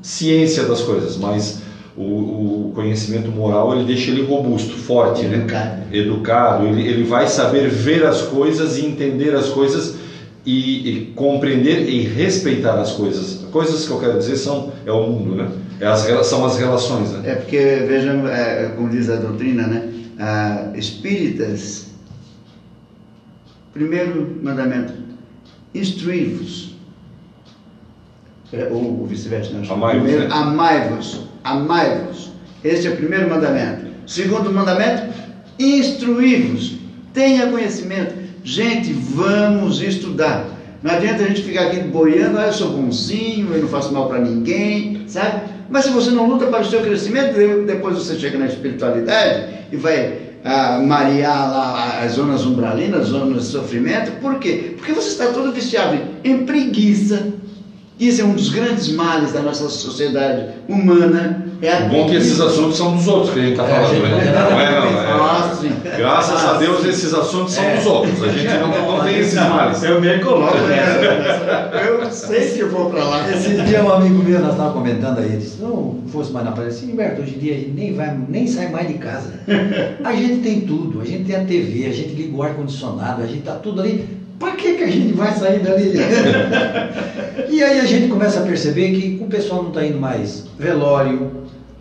[0.00, 1.58] ciência das coisas, mas
[1.99, 5.38] o, o conhecimento moral ele deixa ele robusto, forte, né?
[5.38, 5.82] Educado.
[5.92, 6.66] educado.
[6.66, 9.96] Ele, ele vai saber ver as coisas e entender as coisas
[10.46, 13.44] e, e compreender e respeitar as coisas.
[13.51, 15.51] Coisas que eu quero dizer são é o mundo, né?
[15.80, 17.32] É as, são as relações, né?
[17.32, 19.92] É porque, vejam, é, como diz a doutrina, né?
[20.18, 21.86] Ah, espíritas,
[23.72, 24.92] primeiro mandamento,
[25.74, 26.76] instruí-vos.
[28.53, 29.53] É, ou, vice-versa.
[29.70, 30.34] Amai-vos, Primeiro, né?
[30.34, 32.30] amai-vos, amai-vos.
[32.64, 33.86] Este é o primeiro mandamento.
[34.07, 35.03] Segundo mandamento,
[35.59, 36.76] instruí-vos.
[37.12, 38.14] Tenha conhecimento.
[38.44, 40.46] Gente, vamos estudar.
[40.82, 44.09] Não adianta a gente ficar aqui boiando, ah, eu sou bonzinho, eu não faço mal
[44.09, 45.42] para ninguém, sabe?
[45.68, 49.55] Mas se você não luta para o seu crescimento, de- depois você chega na espiritualidade
[49.72, 54.12] e vai ah, marear lá as zonas umbralinas, as zonas de sofrimento.
[54.20, 54.74] Por quê?
[54.76, 57.26] Porque você está todo viciado em preguiça.
[57.99, 61.46] Isso é um dos grandes males da nossa sociedade humana.
[61.61, 63.74] É a bom é que esses assuntos são dos outros que a gente está É,
[63.74, 64.24] falando, gente né?
[64.26, 64.90] não nada Não é, não, é.
[64.90, 65.76] isso.
[65.84, 65.96] Ah.
[65.99, 66.88] Graças Ah, a Deus sim.
[66.88, 67.76] esses assuntos são É.
[67.76, 68.22] dos outros.
[68.22, 68.68] A gente não,
[68.99, 69.82] não tem esses males.
[69.82, 71.01] Eu me coloco nessa.
[71.88, 73.28] Eu sei que eu vou para lá.
[73.32, 76.53] Esse dia um amigo meu, nós estávamos comentando aí, ele disse, não fosse mais na
[76.53, 79.32] praia, assim, Humberto, hoje em dia a gente nem, vai, nem sai mais de casa.
[80.05, 83.26] A gente tem tudo, a gente tem a TV, a gente liga o ar-condicionado, a
[83.26, 84.17] gente tá tudo ali.
[84.39, 85.95] Para que, que a gente vai sair dali?
[87.51, 91.30] e aí a gente começa a perceber que o pessoal não está indo mais velório,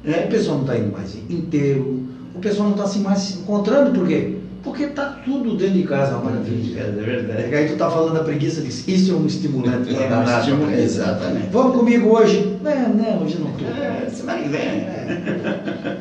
[0.06, 0.26] É.
[0.26, 2.04] o pessoal não está indo mais inteiro,
[2.34, 4.34] o pessoal não está se mais se encontrando, por quê?
[4.64, 6.80] Porque está tudo dentro de casa, uma maravilha.
[6.82, 7.54] É verdade.
[7.54, 9.96] É aí tu tá falando da preguiça, diz, isso é um estimulante.
[9.96, 11.02] É, danado um estímulo, preguiça.
[11.02, 11.48] exatamente.
[11.52, 12.58] Vamos comigo hoje?
[12.62, 13.68] Não, não, hoje não estou.
[13.70, 14.60] É, semana que vem.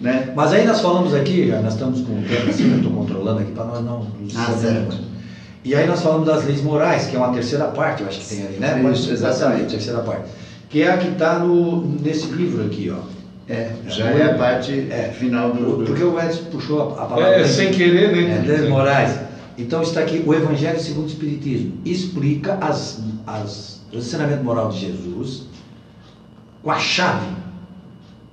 [0.00, 0.32] né?
[0.34, 3.40] Mas aí nós falamos aqui, já nós estamos com o tempo assim, eu estou controlando
[3.40, 4.96] aqui para nós não Ah, certo.
[5.64, 8.26] E aí nós falamos das leis morais, que é uma terceira parte, eu acho que
[8.36, 8.82] tem ali, né?
[8.92, 9.70] Isso, exatamente.
[9.70, 10.28] terceira parte.
[10.68, 11.38] Que é a que está
[12.02, 12.98] nesse livro aqui, ó.
[13.48, 15.14] É, já é a parte É.
[15.18, 15.78] final do.
[15.78, 17.40] do- Porque o Edson puxou a, a palavra.
[17.40, 18.42] É, sem querer, né?
[18.42, 19.18] É, leis morais.
[19.56, 21.74] Então está aqui o Evangelho segundo o Espiritismo.
[21.84, 25.44] Explica as, as, o ensinamento moral de Jesus
[26.62, 27.26] com a chave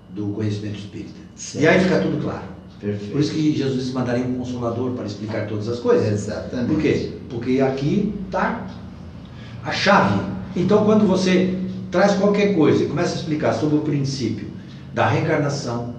[0.09, 1.19] do conhecimento espírita.
[1.35, 1.63] Certo.
[1.63, 2.50] E aí fica tudo claro.
[2.81, 3.11] Perfeito.
[3.11, 6.11] Por isso que Jesus mandaria um consolador para explicar todas as coisas.
[6.11, 6.67] Exatamente.
[6.67, 7.11] Por quê?
[7.29, 8.67] Porque aqui está
[9.63, 10.19] a chave.
[10.55, 11.55] Então, quando você
[11.91, 14.47] traz qualquer coisa e começa a explicar sobre o princípio
[14.93, 15.93] da reencarnação,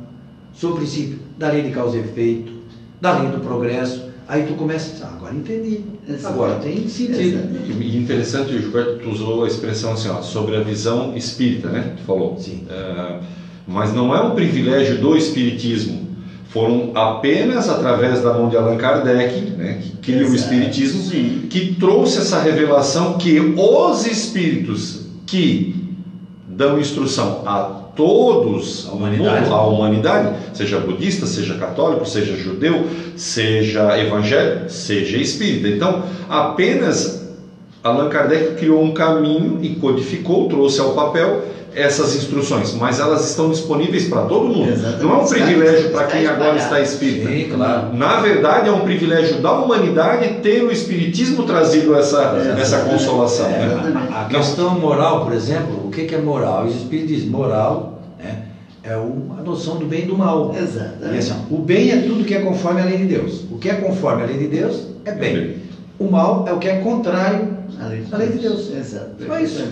[0.53, 2.53] sobre o princípio da lei de causa e efeito,
[3.01, 5.81] da lei do progresso, aí tu começa a dizer, ah, agora entendi.
[6.09, 6.35] Exato.
[6.35, 7.49] Agora tem sentido.
[7.69, 11.95] E interessante, Gilberto, tu usou a expressão assim, ó, sobre a visão espírita, né?
[11.97, 12.37] Tu falou.
[12.39, 12.67] Sim.
[12.69, 13.21] É,
[13.67, 16.12] mas não é um privilégio do espiritismo.
[16.53, 21.47] Foram apenas através da mão de Allan Kardec, né, que cria o espiritismo, Sim.
[21.49, 25.75] que trouxe essa revelação que os espíritos que
[26.47, 29.51] dão instrução a todos, A humanidade.
[29.51, 32.87] a humanidade, seja budista, seja católico, seja judeu,
[33.17, 35.69] seja evangélico, seja espírita.
[35.69, 37.23] Então, apenas
[37.83, 41.43] Allan Kardec criou um caminho e codificou, trouxe ao papel
[41.75, 44.71] essas instruções, mas elas estão disponíveis para todo mundo.
[44.71, 45.03] Exatamente.
[45.03, 46.59] Não é um privilégio para quem agora espalhado.
[46.59, 47.29] está espírita.
[47.31, 47.95] Sim, claro.
[47.95, 52.93] Na verdade, é um privilégio da humanidade ter o Espiritismo trazido essa, É, essa exatamente.
[52.99, 53.47] consolação.
[53.47, 53.67] É, né?
[53.67, 54.13] exatamente.
[54.13, 56.65] A questão moral, por exemplo, o que que é moral?
[56.67, 58.43] Os espíritos dizem, moral né,
[58.83, 60.53] é o- a noção do bem e do mal.
[60.55, 61.19] E Exatamente.
[61.19, 63.45] assim, o bem é tudo que é conforme a lei de Deus.
[63.51, 65.57] O que é conforme a lei de Deus é bem.
[65.99, 68.71] O mal é o que é contrário A lei de Deus.
[68.71, 69.07] Exato.
[69.27, 69.65] Só isso.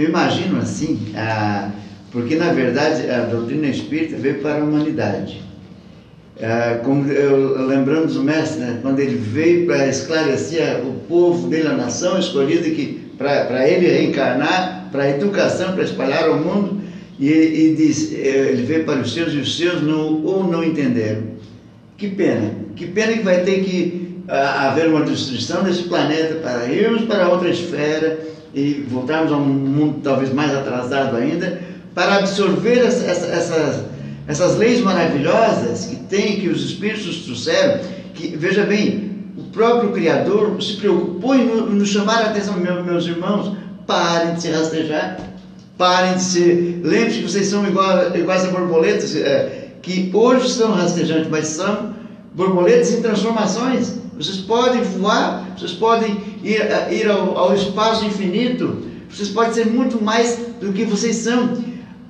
[0.00, 1.68] Eu imagino assim, ah,
[2.10, 5.42] porque na verdade a doutrina espírita veio para a humanidade.
[6.40, 11.68] Ah, como eu, lembramos o mestre, né, quando ele veio para esclarecer o povo dele,
[11.68, 16.80] a nação escolhida, que para ele reencarnar, para a educação, para espalhar ao mundo,
[17.18, 20.64] e, e diz, eh, ele veio para os seus e os seus não, ou não
[20.64, 21.24] entenderam.
[21.98, 26.72] Que pena, que pena que vai ter que ah, haver uma destruição desse planeta para
[26.72, 31.60] irmos para outra esfera e voltarmos a um mundo talvez mais atrasado ainda,
[31.94, 33.84] para absorver essa- essa- essas,
[34.26, 37.80] essas leis maravilhosas que tem, que os espíritos trouxeram,
[38.14, 42.84] que, veja bem, o próprio Criador se preocupou em no- nos chamar a atenção, meus,
[42.84, 45.16] meus irmãos, parem de se rastejar,
[45.78, 50.72] parem de ser, lembre-se que vocês são igual, iguais a borboletas, eh, que hoje são
[50.72, 51.94] rastejantes, mas são
[52.34, 53.99] borboletas em transformações.
[54.20, 58.76] Vocês podem voar, vocês podem ir, a- ir ao, ao espaço infinito,
[59.08, 61.54] vocês podem ser muito mais do que vocês são.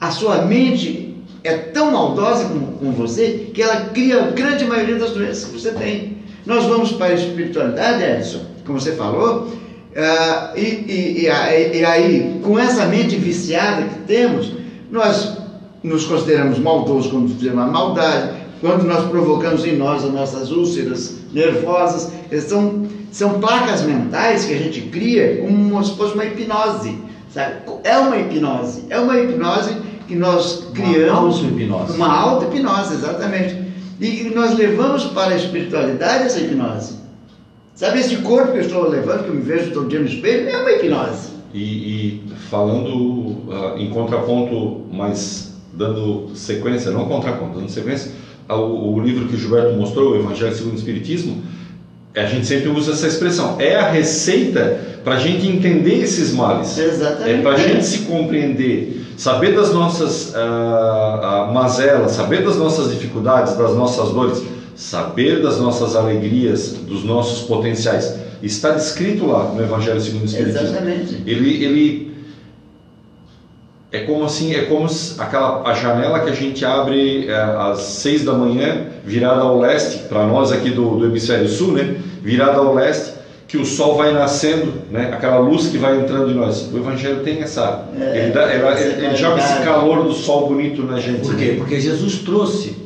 [0.01, 4.97] A sua mente é tão maldosa com, com você que ela cria a grande maioria
[4.97, 6.19] das doenças que você tem.
[6.45, 9.53] Nós vamos para a espiritualidade, Edson, como você falou,
[9.97, 14.51] ah, e, e- e aí- e aí, com essa mente viciada que temos,
[14.91, 15.39] nós
[15.83, 18.31] nos consideramos maldosos quando fizemos uma maldade,
[18.61, 22.13] quando nós provocamos em nós as nossas úlceras nervosas,
[22.47, 26.99] são, são placas mentais que a gente cria como se fosse uma hipnose.
[27.33, 27.57] Sabe?
[27.85, 29.77] É uma hipnose, é uma hipnose
[30.09, 31.37] que nós criamos.
[31.37, 31.97] auto-hipnose.
[31.97, 33.71] Uma auto-hipnose, exatamente.
[34.01, 36.95] E nós levamos para a espiritualidade essa hipnose.
[37.75, 40.49] Sabe esse corpo que eu estou levando, que eu me vejo todo dia no espelho,
[40.49, 41.31] é uma hipnose.
[41.55, 48.13] E, e falando ah, em contraponto, mas dando sequência, não contraponto, dando sequência,
[48.51, 51.43] ao, o livro que o Gilberto mostrou, o Evangelho segundo o Espiritismo,
[52.15, 53.57] a gente sempre usa essa expressão.
[53.61, 56.77] É a receita para a gente entender esses males.
[56.77, 57.31] Exatamente.
[57.31, 63.57] É para a gente se compreender, saber das nossas ah, mazelas, saber das nossas dificuldades,
[63.57, 64.43] das nossas dores,
[64.75, 68.13] saber das nossas alegrias, dos nossos potenciais.
[68.43, 70.67] Está descrito lá no Evangelho segundo o Espiritismo.
[70.67, 71.23] Exatamente.
[71.27, 72.10] Ele, ele
[73.93, 74.87] é como assim, é como
[75.19, 80.05] aquela a janela que a gente abre é, às seis da manhã, virada ao leste,
[80.09, 81.97] para nós aqui do, do hemisfério sul, né?
[82.23, 83.15] Virada ao leste,
[83.49, 85.11] que o sol vai nascendo, né?
[85.13, 86.71] Aquela luz que vai entrando em nós.
[86.73, 90.47] O Evangelho tem essa, É, ele, dá, ela- ele, ele joga esse calor do sol
[90.49, 91.23] bonito na gente.
[91.23, 91.39] Por né?
[91.45, 91.55] quê?
[91.59, 92.77] Porque Jesus trouxe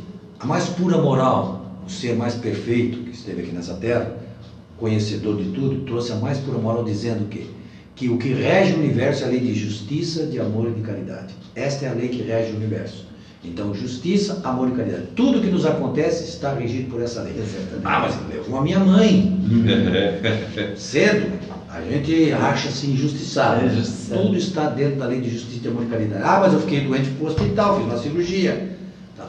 [0.40, 4.10] a mais pura moral, o ser mais perfeito que esteve aqui nessa terra,
[4.78, 7.50] conhecedor de tudo, trouxe a mais pura moral dizendo que
[7.94, 10.80] que o que rege o universo é a lei de justiça, de amor e de
[10.80, 11.34] caridade.
[11.54, 13.06] Esta é a lei que rege o universo.
[13.44, 15.08] Então, justiça, amor e caridade.
[15.14, 17.34] Tudo que nos acontece está regido por essa lei.
[17.36, 17.82] Exatamente.
[17.84, 19.38] Ah, mas eu com a minha mãe,
[20.76, 21.30] cedo,
[21.68, 23.62] a gente acha-se injustiçado.
[23.62, 24.22] É, injustiçado.
[24.22, 26.22] Tudo está dentro da lei de justiça e amor e caridade.
[26.24, 28.73] Ah, mas eu fiquei doente para o hospital, fiz uma cirurgia.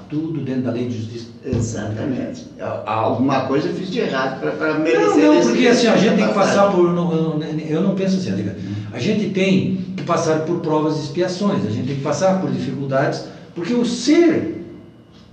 [0.09, 1.25] Tudo dentro da lei de justiça.
[1.43, 2.45] Exatamente.
[2.85, 6.27] Alguma coisa eu fiz de errado para merecer Não, não, porque assim, a gente tem
[6.27, 6.93] que passar por.
[6.93, 8.55] não- Eu não, penso assim, Aliga.
[8.93, 12.51] a gente tem que passar por provas e expiações, a gente tem que passar por
[12.51, 13.23] dificuldades,
[13.55, 14.63] porque o ser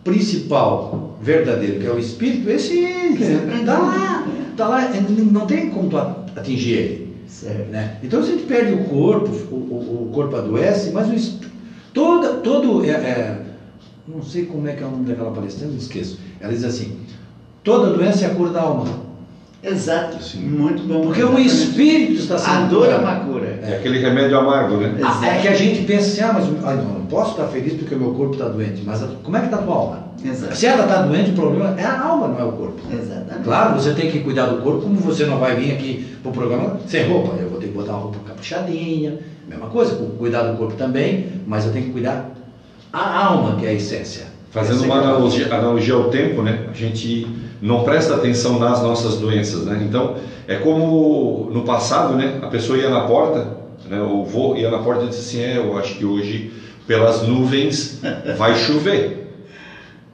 [0.02, 4.88] principal, verdadeiro, que é o espírito, esse está lá, está lá,
[5.30, 5.96] não tem como
[6.36, 7.12] atingir ele.
[7.28, 7.70] Certo.
[7.70, 7.96] Né?
[8.02, 11.48] Então se a gente perde o corpo, o, o- o corpo adoece, mas o espírito,
[11.94, 13.40] toda, todo, é, é,
[14.06, 16.18] não sei como é que é o nome daquela palestrante, esqueço.
[16.40, 16.96] Ela diz assim,
[17.62, 19.12] toda doença é a cura da alma.
[19.62, 20.20] Exato.
[20.20, 20.40] Sim.
[20.40, 21.02] Muito bom.
[21.02, 21.54] Porque o Exatamente.
[21.54, 23.60] espírito está sendo A dor é uma cura.
[23.62, 24.98] É aquele remédio amargo, né?
[25.04, 27.74] Ah, é que a gente pensa assim, ah, mas ah, não, não posso estar feliz
[27.74, 28.82] porque o meu corpo está doente.
[28.84, 30.08] Mas a- como é que está a tua alma?
[30.24, 30.56] Exato.
[30.56, 32.80] Se ela está doente, o problema é a alma, não é o corpo.
[32.92, 33.44] Exatamente.
[33.44, 36.80] Claro, você tem que cuidar do corpo, como você não vai vir aqui pro programa
[36.88, 37.36] sem roupa.
[37.40, 41.26] Eu vou ter que botar uma roupa caprichadinha, mesma coisa, cu- cuidar do corpo também,
[41.46, 42.32] mas eu tenho que cuidar
[42.92, 44.32] a alma, que é a essência.
[44.50, 46.66] Fazendo Essa uma é analogia, analogia ao tempo, né?
[46.70, 47.26] A gente
[47.60, 49.82] não presta atenção nas nossas doenças, né?
[49.88, 50.16] Então,
[50.46, 52.38] é como no passado, né?
[52.42, 53.56] A pessoa ia na porta,
[53.88, 53.98] né?
[54.02, 56.52] O vô ia na porta e disse assim, é, eu acho que hoje
[56.86, 58.00] pelas nuvens
[58.36, 59.20] vai chover.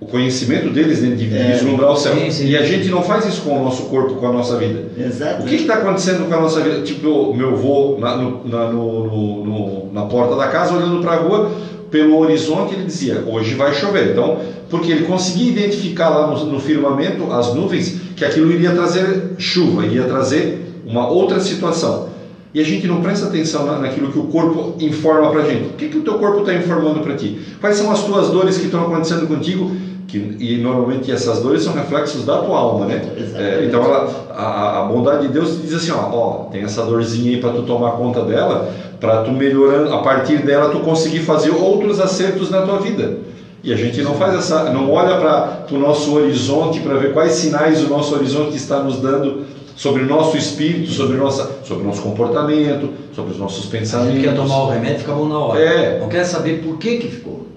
[0.00, 1.54] O conhecimento deles né, de É.
[1.54, 2.14] vislumbrar o céu.
[2.14, 2.46] Sim, sim.
[2.46, 4.84] E a gente não faz isso com o nosso corpo, com a nossa vida.
[4.96, 5.42] Exato.
[5.42, 6.82] O que está acontecendo com a nossa vida?
[6.82, 11.16] Tipo, meu avô na, no- na, no- no- na porta da casa, olhando para a
[11.16, 11.50] rua,
[11.90, 14.12] pelo horizonte, ele dizia: hoje vai chover.
[14.12, 19.34] Então, porque ele conseguia identificar lá no, no firmamento as nuvens, que aquilo iria trazer
[19.38, 22.08] chuva, iria trazer uma outra situação.
[22.52, 25.68] E a gente não presta atenção na, naquilo que o corpo informa para a gente.
[25.68, 27.38] O que, que o teu corpo está informando para ti?
[27.60, 29.70] Quais são as tuas dores que estão acontecendo contigo?
[30.08, 33.02] Que, e normalmente essas dores são reflexos da tua alma, né?
[33.36, 37.32] É, então ela, a, a bondade de Deus diz assim, ó, ó tem essa dorzinha
[37.32, 41.50] aí para tu tomar conta dela, para tu melhorando, a partir dela tu conseguir fazer
[41.50, 43.18] outros acertos na tua vida.
[43.62, 47.32] E a gente não faz essa, não olha para o nosso horizonte para ver quais
[47.32, 49.44] sinais o nosso horizonte está nos dando
[49.76, 54.14] sobre o nosso espírito, sobre nossa, sobre o nosso comportamento, sobre os nossos A pensamentos.
[54.14, 55.60] gente quer tomar o remédio e fica bom na hora.
[55.60, 55.98] É.
[56.00, 57.47] Não quer saber por que que ficou.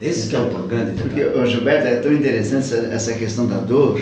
[0.00, 1.40] Esse que é o grande Porque, detalhe.
[1.40, 4.00] ô, Gilberto, é tão interessante essa, essa questão da dor.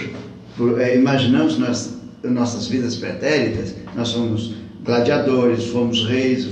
[0.57, 6.49] Por, é, imaginamos nós, nossas vidas pretéritas, nós somos gladiadores, fomos reis,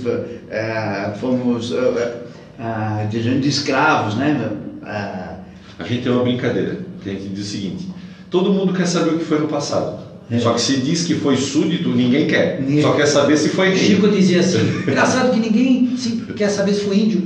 [0.49, 2.23] é, fomos é,
[2.59, 4.51] é, de, de escravos, né?
[4.85, 5.41] É,
[5.79, 7.89] A gente tem uma brincadeira, que a gente diz o seguinte:
[8.31, 10.00] todo mundo quer saber o que foi no passado.
[10.31, 10.39] É.
[10.39, 12.61] Só que se diz que foi súdito, ninguém quer.
[12.61, 13.77] Ninguém- Só quer saber se foi rei.
[13.79, 15.93] Chico dizia assim, engraçado que ninguém
[16.37, 17.23] quer saber se foi índio.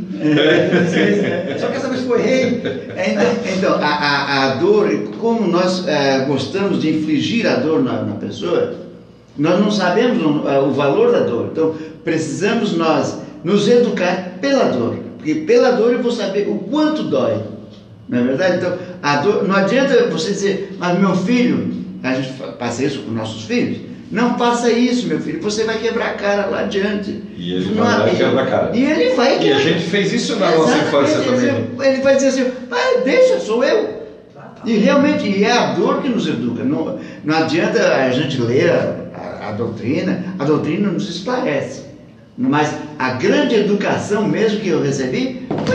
[1.60, 2.62] Só quer saber se foi rei.
[2.96, 3.26] É, Então,
[3.56, 4.90] então a, a, a dor,
[5.20, 8.74] como nós eh, gostamos de infligir a dor na, na pessoa,
[9.36, 11.50] nós não sabemos o, eh, o valor da dor.
[11.52, 14.96] Então, precisamos nós nos educar pela dor.
[15.18, 17.38] Porque pela dor eu vou saber o quanto dói.
[18.08, 18.56] Não é verdade?
[18.58, 23.10] Então, a dor, não adianta você dizer, mas meu filho, a gente passa isso com
[23.12, 23.78] nossos filhos,
[24.10, 27.22] não faça isso, meu filho, você vai quebrar a cara lá adiante.
[27.36, 28.70] E ele Não vai lá há- e quebra a cara.
[28.76, 29.60] E ele vai E a quebrar.
[29.60, 31.52] gente fez isso na nossa infância também.
[31.52, 31.64] né?
[31.82, 34.04] Ele, vai dizer assim, pai, deixa, sou eu.
[34.64, 36.62] E realmente, e é a dor que nos educa.
[36.64, 41.82] Não, não adianta a gente ler a, a- a doutrina, a doutrina nos esclarece.
[42.36, 45.73] Mas a grande educação mesmo que eu recebi foi,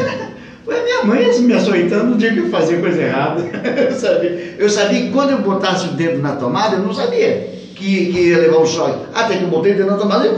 [0.70, 3.42] foi a minha mãe me açoitando no dia que eu fazia coisa errada.
[3.90, 7.50] Eu sabia, eu sabia que quando eu botasse o dedo na tomada, eu não sabia
[7.76, 9.06] que, que ia levar um choque.
[9.14, 10.30] Até que eu botei o dedo na tomada e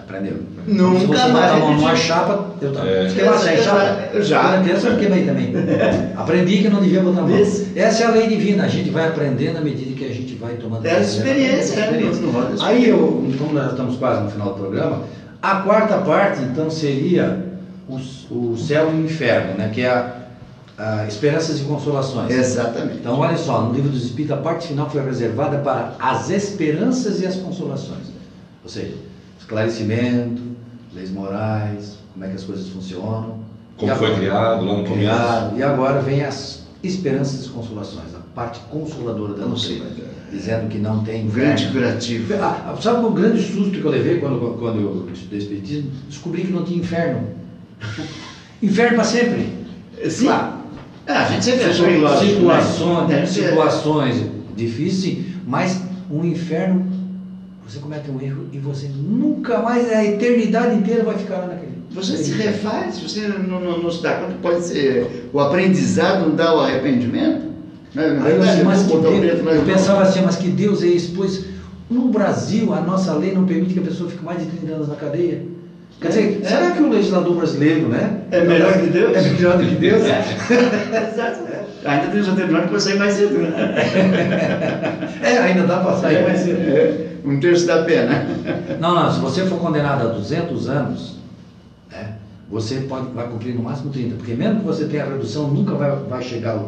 [0.00, 0.34] Aprendeu.
[0.66, 2.06] Nunca Se você mais botar a mão numa repetiu.
[2.08, 2.94] chapa, eu também.
[2.94, 3.08] É.
[3.08, 3.98] Você chapa?
[4.12, 4.40] Eu já.
[4.42, 5.54] Quando eu criança, eu queimei também.
[6.16, 7.40] Aprendi que não devia botar a mão.
[7.40, 7.68] Isso.
[7.74, 8.64] Essa é a lei divina.
[8.64, 12.22] A gente vai aprendendo à medida que a gente vai tomando É a experiência, experiência.
[12.22, 15.02] Não roda a Aí, eu, como nós estamos quase no final do programa,
[15.40, 17.53] a quarta parte, então, seria
[17.88, 17.96] o,
[18.52, 19.70] o céu e o inferno, né?
[19.72, 20.24] que é a,
[20.78, 22.30] a esperanças e consolações.
[22.30, 22.98] Exatamente.
[22.98, 27.20] Então, olha só, no livro dos Espíritos, a parte final foi reservada para as esperanças
[27.20, 28.08] e as consolações.
[28.62, 28.94] Ou seja,
[29.38, 30.42] esclarecimento,
[30.94, 33.38] leis morais, como é que as coisas funcionam.
[33.76, 34.92] Como E foi agora- criado lá no começo.
[34.94, 35.56] criado.
[35.58, 39.86] E agora vem as esperanças e consolações, a parte consoladora da doutrina,
[40.30, 42.34] dizendo que não tem grande curativo.
[42.40, 45.90] Ah, sabe o grande susto que eu levei quando, quando eu estudei Espiritismo?
[46.08, 47.28] Descobri que não tinha inferno.
[48.62, 49.48] Inferno para sempre.
[50.08, 50.26] Sim.
[50.26, 50.54] Claro.
[51.06, 52.36] Ah, a gente sempre achou ilógico.
[52.36, 53.26] situações, né?
[53.26, 54.24] situações
[54.56, 56.86] difíceis, mas um inferno,
[57.66, 61.72] você comete um erro e você nunca mais, a eternidade inteira vai ficar lá naquele.
[61.90, 66.34] você se refaz, você não, não, não se dá conta, pode ser o aprendizado não
[66.34, 67.52] dá o arrependimento.
[67.94, 68.20] Né?
[68.24, 71.44] Aí eu, assim, mas que Deus, eu pensava assim, mas que Deus é isso, pois
[71.90, 74.88] no Brasil a nossa lei não permite que a pessoa fique mais de 30 anos
[74.88, 75.53] na cadeia.
[76.04, 76.48] Quer dizer, é.
[76.48, 78.20] será que o legislador brasileiro, né?
[78.30, 79.16] É melhor que Deus?
[79.16, 80.02] É melhor do que Deus?
[80.02, 80.20] É.
[81.10, 81.44] Exato.
[81.82, 83.74] Ainda tem o tribunal que sair mais cedo, né?
[85.22, 86.60] É, ainda dá para sair mais cedo.
[86.60, 88.26] É, um terço da pena.
[88.80, 91.16] Não, não, se você for condenado a 200 anos,
[91.90, 92.14] né,
[92.50, 95.74] você pode, vai cumprir no máximo 30, porque mesmo que você tenha a redução, nunca
[95.74, 96.58] vai, vai chegar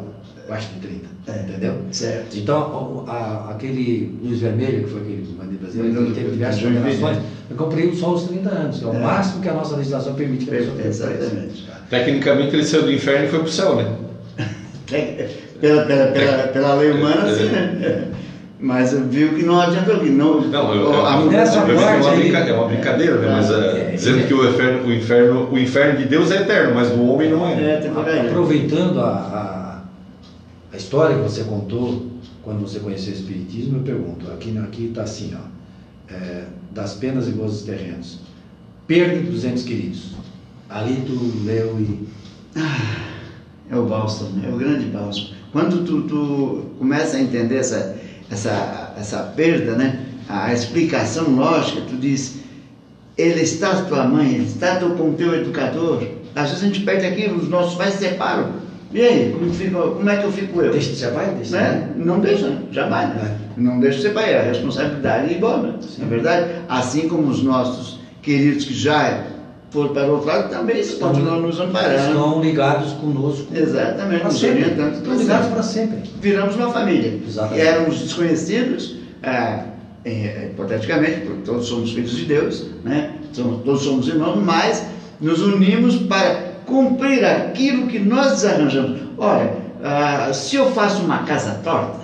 [0.46, 1.06] abaixo de 30.
[1.28, 1.74] É, entendeu?
[1.90, 2.36] Certo.
[2.36, 7.18] Então, a, aquele Luz Vermelho, que foi aquele bandido brasileiro, que teve diversas condenações,
[7.56, 8.98] cumpriu só os 30 anos, que é o é.
[8.98, 11.68] máximo que a nossa legislação permite que a pessoa Exatamente.
[11.90, 13.92] Tecnicamente, ele saiu do inferno e foi para o céu, né?
[15.60, 18.08] pela, pela, pela, pela lei humana, sim, né?
[18.58, 20.00] Mas viu que não adiantou.
[20.00, 23.28] Que não, não eu, eu, a, nessa parte é, uma brinca, é uma brincadeira, né?
[23.36, 26.74] mas é, dizendo é, que o inferno, o, inferno, o inferno de Deus é eterno,
[26.74, 27.52] mas do homem não é.
[27.52, 29.55] é aproveitando a, a,
[30.76, 32.06] a, história que você contou
[32.42, 37.26] quando você conheceu o Espiritismo, eu pergunto, aqui aqui está assim, ó, é, das penas
[37.26, 38.20] e gozos terrenos,
[38.86, 40.14] perda dos entes queridos.
[40.68, 42.06] Ali tu leu e...
[42.56, 43.06] Ah.
[43.68, 45.30] É o bálsamo, é o grande bálsamo.
[45.50, 47.96] Quando tu, tu começa a entender essa,
[48.30, 50.06] essa, essa perda, né?
[50.28, 52.40] a explicação lógica, tu diz,
[53.16, 56.06] ele está tua mãe, ele está com teu educador.
[56.34, 58.65] Às vezes a gente perde aqui, os nossos pais se separam.
[58.92, 60.72] E aí, como, fica, como é que eu fico eu?
[60.72, 61.34] Deixa de ser pai?
[61.36, 61.88] Deixa né?
[61.96, 63.08] Não deixa, jamais.
[63.14, 63.36] Né?
[63.56, 65.74] Não deixa de ser pai, é a responsabilidade é igual, né?
[65.80, 66.02] Sim.
[66.02, 66.50] É verdade?
[66.68, 69.24] Assim como os nossos queridos que já
[69.70, 72.08] for para o outro lado, também estão, continuam nos amparando.
[72.08, 73.46] Estão ligados conosco.
[73.54, 74.94] Exatamente, nos orientando.
[74.94, 75.98] Estão ligados para sempre.
[76.20, 77.20] Viramos uma família.
[77.26, 77.62] Exatamente.
[77.62, 79.64] E éramos desconhecidos, ah,
[80.04, 83.14] hipoteticamente, porque todos somos filhos de Deus, né?
[83.34, 84.86] todos somos irmãos, mas
[85.20, 89.00] nos unimos para cumprir aquilo que nós desarranjamos.
[89.16, 92.00] Olha, ah, se eu faço uma casa torta,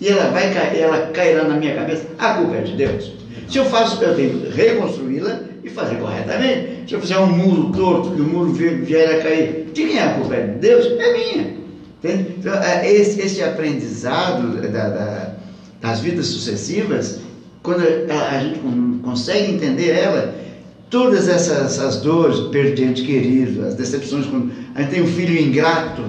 [0.00, 0.44] e ela vai
[0.78, 3.12] ela cairá na minha cabeça, a culpa é de Deus.
[3.48, 6.88] Se eu faço, eu tenho que reconstruí-la e fazer corretamente.
[6.88, 10.04] Se eu fizer um muro torto, que o muro vier a cair, de quem é
[10.04, 10.36] a culpa?
[10.36, 10.86] É de Deus?
[10.86, 11.60] É minha.
[12.02, 15.34] Então, é, esse, esse aprendizado da, da,
[15.80, 17.20] das vidas sucessivas,
[17.62, 18.60] quando a, a, gente
[19.02, 20.34] consegue entender ela,
[20.90, 25.40] todas essas, essas dores, perder ente querido, as decepções, quando a gente tem um filho
[25.40, 26.02] ingrato,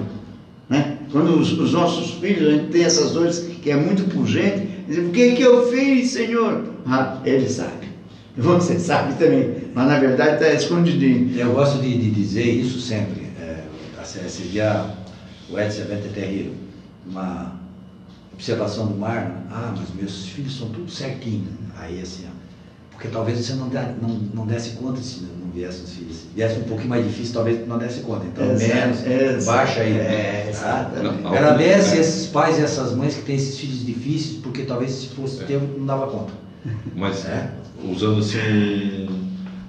[0.68, 0.98] né?
[1.10, 5.06] quando os, os nossos filhos, a gente tem essas dores que é muito pungente, dizem,
[5.06, 6.64] o que, que eu fiz, Senhor?
[6.84, 7.92] Ah, ele sabe.
[8.36, 11.38] Você sabe também, mas na verdade está escondidinho.
[11.38, 13.26] Eu gosto de, de, dizer isso sempre.
[13.38, 13.62] É,
[14.26, 14.86] esse dia
[15.50, 16.52] o Edson Vente Terreiro,
[17.06, 17.60] uma
[18.32, 21.46] observação do mar, ah, mas meus filhos são tudo certinho.
[21.78, 22.41] Aí assim, ó,
[23.02, 23.68] porque talvez você não,
[24.00, 26.18] não, não desse conta se não viesse os filhos.
[26.18, 28.24] Se viesse um pouquinho mais difícil, talvez não desse conta.
[28.26, 29.98] Então, menos, exato, baixa aí.
[29.98, 31.26] É, exatamente.
[31.26, 35.42] Agradece esses pais e essas mães que têm esses filhos difíceis, porque talvez se fosse
[35.42, 35.46] é.
[35.46, 36.32] ter, não dava conta.
[36.94, 37.50] Mas, é.
[37.82, 39.08] usando assim,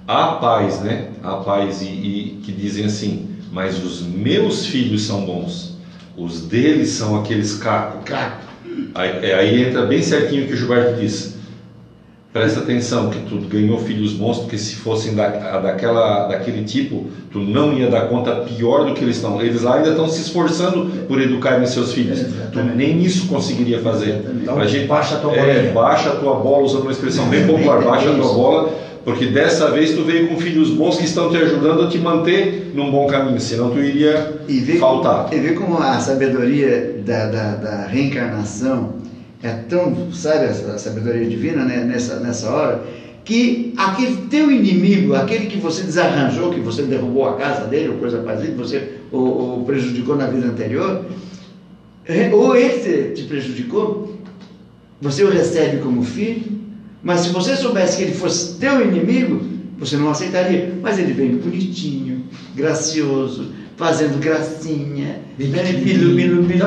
[0.06, 1.10] há pais, né?
[1.20, 5.76] Há pais e, e, que dizem assim, mas os meus filhos são bons,
[6.16, 8.08] os deles são aqueles cacos.
[8.94, 11.34] Aí, é, aí entra bem certinho o que o Gilberto disse.
[12.34, 15.28] Presta atenção que tu ganhou filhos bons, porque se fossem da,
[15.60, 19.40] daquela, daquele tipo, tu não ia dar conta pior do que eles estão.
[19.40, 22.26] Eles lá ainda estão se esforçando por educarem seus filhos.
[22.52, 24.20] Tu nem isso conseguiria fazer.
[24.42, 25.46] Então, a gente baixa a tua bola.
[25.46, 28.74] É, baixa a tua bola, usando uma expressão bem popular, baixa a tua bola,
[29.04, 32.72] porque dessa vez tu veio com filhos bons que estão te ajudando a te manter
[32.74, 35.26] num bom caminho, senão tu iria e faltar.
[35.26, 39.03] Como, e vê como a sabedoria da, da, da reencarnação
[39.44, 42.82] é tão, sabe, a sabedoria divina né, nessa, nessa hora,
[43.24, 47.96] que aquele teu inimigo, aquele que você desarranjou, que você derrubou a casa dele, ou
[47.96, 51.04] coisa parecida, você o prejudicou na vida anterior,
[52.32, 54.18] ou ele te prejudicou,
[55.00, 56.54] você o recebe como filho,
[57.02, 59.44] mas se você soubesse que ele fosse teu inimigo,
[59.78, 60.72] você não aceitaria.
[60.80, 62.24] Mas ele vem bonitinho,
[62.54, 65.20] gracioso, fazendo gracinha.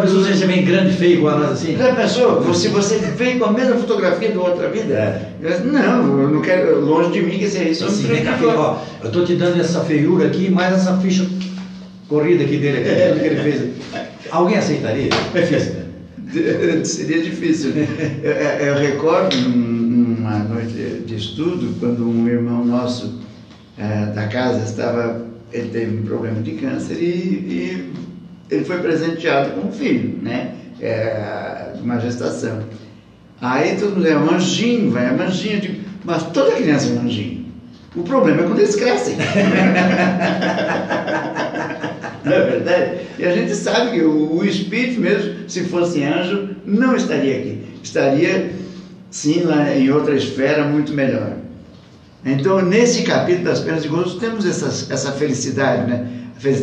[0.01, 1.77] Pensou se você vem grande, feio igual assim?
[1.77, 2.53] Já pensou?
[2.53, 4.93] Se você vem com a mesma fotografia do outra vida?
[4.93, 5.59] É.
[5.63, 7.85] Não, eu não quero, longe de mim que seja isso.
[7.85, 11.25] Assim, vem cá, ó, eu estou te dando essa feiura aqui, mais essa ficha
[12.09, 13.17] corrida aqui dele, aqui, é.
[13.19, 13.71] que ele fez.
[14.29, 15.09] Alguém aceitaria?
[15.33, 15.83] É difícil, né?
[16.83, 17.71] Seria difícil.
[18.21, 23.21] Eu, eu recordo uma noite de estudo, quando um irmão nosso
[23.77, 27.93] é, da casa estava ele teve um problema de câncer e, e
[28.49, 30.53] ele foi presenteado com um filho, né?
[30.79, 32.63] É, uma gestação.
[33.41, 35.75] Aí todo mundo é um anjinho, vai, é um anjinho.
[36.03, 37.45] Mas toda criança é um anjinho.
[37.95, 39.15] O problema é quando eles crescem.
[42.23, 42.97] não é verdade?
[43.17, 47.63] E a gente sabe que o, o espírito mesmo, se fosse anjo, não estaria aqui.
[47.83, 48.51] Estaria,
[49.09, 51.33] sim, lá em outra esfera muito melhor.
[52.25, 56.07] Então, nesse capítulo das penas de gozo, temos essa, essa felicidade, né?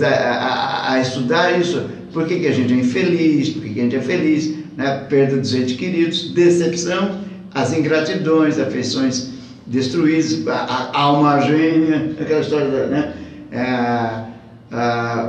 [0.02, 1.84] A, a, a, a, estudar isso.
[2.12, 3.50] Por que, que a gente é infeliz?
[3.50, 4.54] Por que, que a gente é feliz?
[4.76, 5.06] Né?
[5.08, 7.20] Perda dos entes queridos, decepção,
[7.52, 9.30] as ingratidões, afeições
[9.66, 13.14] destruídas, a, alma gêmea, aquela história, da, né?
[13.50, 14.24] É,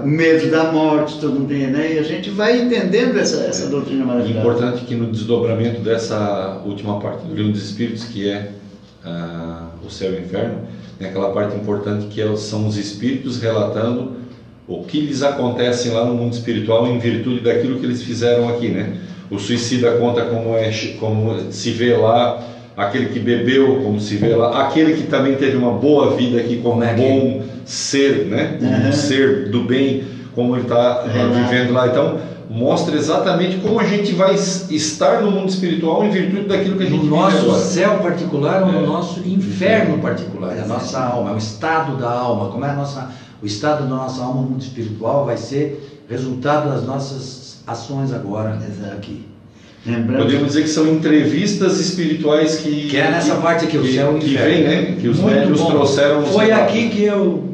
[0.04, 1.94] o medo da morte, todo mundo tem, né?
[1.94, 4.40] E a gente vai entendendo essa, essa doutrina maravilhosa.
[4.40, 8.52] Importante que no desdobramento dessa última parte do livro dos Espíritos, que é
[9.06, 10.60] uh, o céu e o inferno,
[10.98, 14.14] tem aquela parte importante que é são os espíritos relatando
[14.68, 18.70] o que lhes acontece lá no mundo espiritual em virtude daquilo que eles fizeram aqui,
[18.70, 18.98] né?
[19.30, 22.44] O suicida conta como é como se vê lá
[22.76, 26.58] aquele que bebeu, como se vê lá, aquele que também teve uma boa vida aqui
[26.58, 28.60] como é bom ser, né?
[28.62, 30.04] Um ser do bem,
[30.34, 31.88] como ele está vivendo lá.
[31.88, 32.20] Então,
[32.50, 36.90] mostra exatamente como a gente vai estar no mundo espiritual em virtude daquilo que a
[36.90, 38.86] gente No nosso céu particular ou no é.
[38.86, 42.76] nosso inferno particular, é a nossa alma, é o estado da alma, como é a
[42.76, 48.14] nossa, o estado da nossa alma no mundo espiritual vai ser resultado das nossas ações
[48.14, 48.94] agora Exato.
[48.94, 49.26] aqui.
[49.86, 52.88] Lembrando Podemos dizer que são entrevistas espirituais que.
[52.88, 54.98] Que é nessa que, parte aqui, o céu que, que vem, né?
[55.00, 56.26] Que os médios trouxeram.
[56.26, 57.45] Foi aqui que eu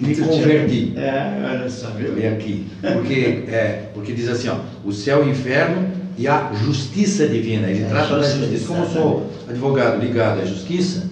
[0.00, 0.92] me converti.
[0.96, 2.12] É, olha só, viu?
[2.12, 2.66] Foi aqui.
[2.80, 7.68] Porque, é, porque diz assim, ó, o céu e o inferno e a justiça divina.
[7.68, 8.66] Ele é, trata da justiça.
[8.66, 11.08] Como eu sou advogado ligado à justiça,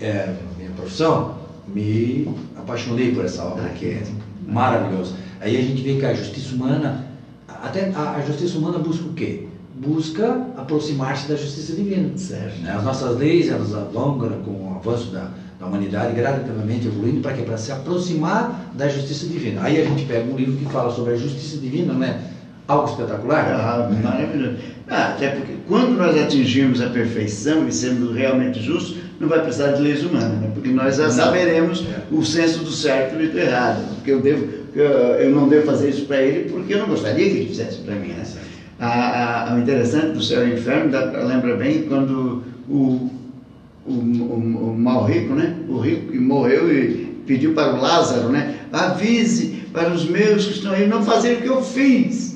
[0.00, 4.02] é, minha profissão, me apaixonei por essa obra que é
[4.46, 5.14] maravilhosa.
[5.40, 7.06] Aí a gente vê que a justiça humana,
[7.46, 9.46] até a, a justiça humana busca o quê?
[9.74, 12.16] busca aproximar-se da justiça divina.
[12.16, 12.60] Certo.
[12.60, 12.72] Né?
[12.72, 15.30] As nossas leis, elas alongam com o avanço da,
[15.64, 17.42] da humanidade, gradativamente evoluindo, para quê?
[17.42, 19.62] Para se aproximar da justiça divina.
[19.62, 22.18] Aí a gente pega um livro que fala sobre a justiça divina, não é
[22.68, 23.46] algo espetacular?
[23.46, 24.56] Ah, maravilhoso.
[24.88, 29.72] Ah, até porque quando nós atingirmos a perfeição e sermos realmente justos, não vai precisar
[29.72, 30.50] de leis humanas, né?
[30.52, 32.14] porque nós já saberemos é.
[32.14, 33.82] o senso do certo e do errado.
[33.94, 37.36] Porque eu, devo, eu não devo fazer isso para ele porque eu não gostaria que
[37.36, 38.08] ele fizesse para mim.
[38.08, 38.24] Né?
[38.78, 42.74] A, a, o interessante do céu e inferno dá, lembra bem quando o,
[43.86, 45.53] o, o, o mal rico, né?
[45.68, 48.56] O rico que morreu e pediu para o Lázaro, né?
[48.72, 52.34] avise para os meus que estão aí não fazer o que eu fiz.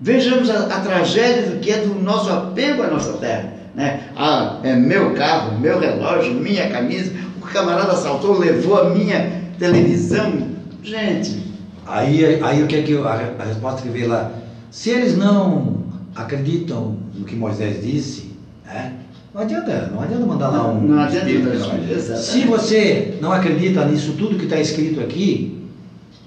[0.00, 3.54] Vejamos a, a tragédia do que é do nosso apego à nossa terra.
[3.74, 4.08] Né?
[4.16, 10.48] Ah, é meu carro, meu relógio, minha camisa, o camarada assaltou, levou a minha televisão.
[10.82, 11.46] Gente.
[11.86, 14.32] Aí, aí o que é que a, a resposta que veio lá?
[14.70, 15.84] Se eles não
[16.14, 18.32] acreditam no que Moisés disse,
[18.64, 18.94] né?
[19.36, 20.80] Não adianta, não adianta mandar lá um.
[20.80, 22.16] Não, não adianta.
[22.16, 25.62] Se você não acredita nisso tudo que está escrito aqui,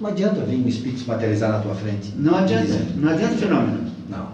[0.00, 2.14] não adianta vir um espírito se materializar na tua frente.
[2.16, 3.90] Não adianta, não adianta fenômeno.
[4.08, 4.28] Não.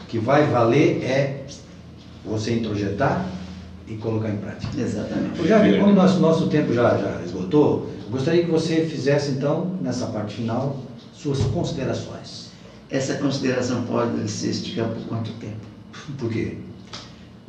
[0.00, 1.44] O que vai valer é
[2.24, 3.26] você introjetar
[3.88, 4.80] e colocar em prática.
[4.80, 5.40] Exatamente.
[5.40, 9.32] Eu já vi, como o nosso, nosso tempo já, já esgotou, gostaria que você fizesse
[9.32, 10.78] então, nessa parte final,
[11.12, 12.52] suas considerações
[12.92, 15.56] essa consideração pode se esticar por quanto tempo?
[16.18, 16.58] Por quê?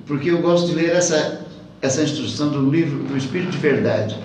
[0.06, 1.46] Porque eu gosto de ler essa,
[1.82, 4.18] essa instrução do livro do Espírito de Verdade.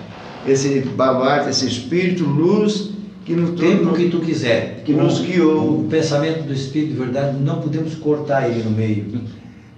[0.47, 2.91] Esse baluarte, esse Espírito, luz,
[3.24, 5.81] que no tempo que tu quiser, que nos guiou.
[5.81, 9.20] O pensamento do Espírito de Verdade, não podemos cortar ele no meio,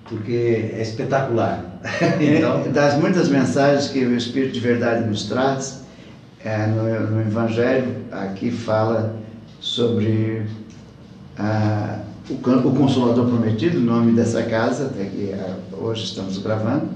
[0.05, 1.81] porque é espetacular.
[2.21, 2.71] então...
[2.73, 5.85] Das muitas mensagens que o Espírito de Verdade nos traz,
[6.45, 9.17] é, no, no Evangelho, aqui fala
[9.61, 10.43] sobre
[11.39, 11.99] ah,
[12.31, 16.89] o, o, Consolador Prometido, o nome dessa casa, até que ah, hoje estamos gravando.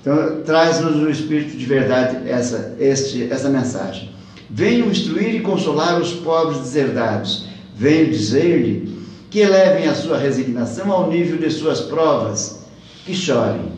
[0.00, 4.10] Então, traz-nos o Espírito de verdade essa, este, essa mensagem.
[4.48, 7.46] Venham instruir e consolar os pobres deserdados.
[7.76, 8.98] Venham dizer-lhe
[9.30, 12.60] que elevem a sua resignação ao nível de suas provas,
[13.04, 13.72] que chorem.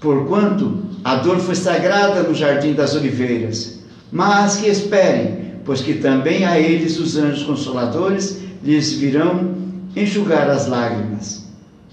[0.00, 3.80] Porquanto a dor foi sagrada no jardim das oliveiras,
[4.10, 9.53] mas que esperem, pois que também a eles os anjos consoladores lhes virão
[9.96, 11.44] enxugar as lágrimas.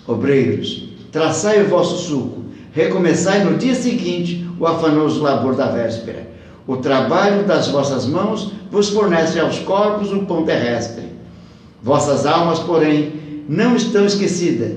[0.08, 6.30] Obreiros, traçai o vosso suco, recomeçai no dia seguinte o afanoso labor da véspera.
[6.68, 11.06] O trabalho das vossas mãos vos fornece aos corpos o pão terrestre.
[11.84, 14.72] Vossas almas, porém, não estão esquecidas,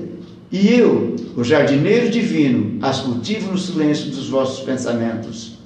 [0.51, 5.57] e eu, o jardineiro divino, as cultivo no silêncio dos vossos pensamentos.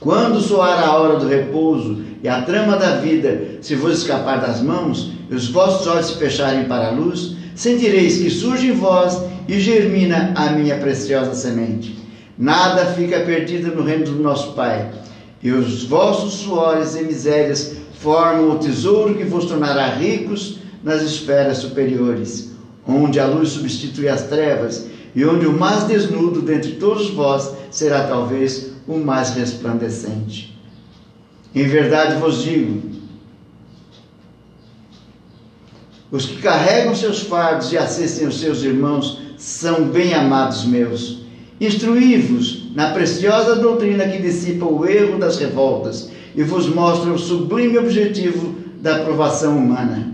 [0.00, 4.60] Quando soar a hora do repouso e a trama da vida se vos escapar das
[4.60, 9.20] mãos, e os vossos olhos se fecharem para a luz, sentireis que surge em vós
[9.48, 11.96] e germina a minha preciosa semente.
[12.38, 14.90] Nada fica perdido no reino do nosso Pai.
[15.42, 21.58] E os vossos suores e misérias formam o tesouro que vos tornará ricos nas esferas
[21.58, 22.52] superiores,
[22.86, 28.04] onde a luz substitui as trevas e onde o mais desnudo dentre todos vós será
[28.04, 30.55] talvez o mais resplandecente.
[31.56, 32.82] Em verdade vos digo:
[36.12, 41.24] os que carregam seus fardos e assistem os seus irmãos são bem amados meus.
[41.58, 47.78] Instruí-vos na preciosa doutrina que dissipa o erro das revoltas e vos mostra o sublime
[47.78, 50.12] objetivo da aprovação humana.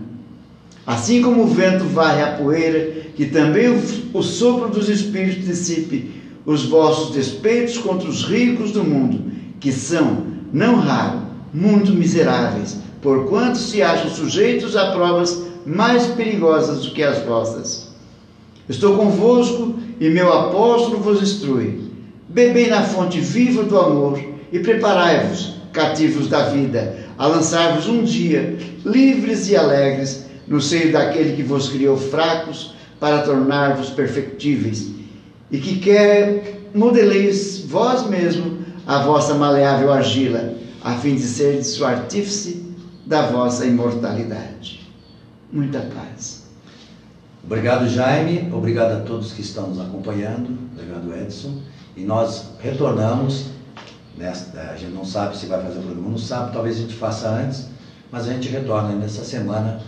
[0.87, 3.83] Assim como o vento varre a poeira, que também o,
[4.15, 10.27] o sopro dos espíritos dissipe os vossos despeitos contra os ricos do mundo, que são,
[10.53, 17.23] não raro, muito miseráveis, porquanto se acham sujeitos a provas mais perigosas do que as
[17.25, 17.89] vossas.
[18.69, 21.91] Estou convosco e meu apóstolo vos instrui.
[22.29, 28.57] Bebei na fonte viva do amor e preparai-vos, cativos da vida, a lançar-vos um dia,
[28.85, 34.93] livres e alegres, no seio daquele que vos criou fracos, para tornar-vos perfectíveis,
[35.51, 41.85] e que quer modeleis vós mesmo a vossa maleável argila, a fim de seres o
[41.85, 42.75] artífice
[43.07, 44.89] da vossa imortalidade.
[45.53, 46.43] Muita paz.
[47.45, 48.53] Obrigado, Jaime.
[48.53, 50.57] Obrigado a todos que estão nos acompanhando.
[50.73, 51.61] Obrigado, Edson.
[51.97, 53.51] E nós retornamos.
[54.17, 56.95] Nesta, a gente não sabe se vai fazer o programa no sábado, talvez a gente
[56.95, 57.69] faça antes,
[58.11, 59.81] mas a gente retorna nessa semana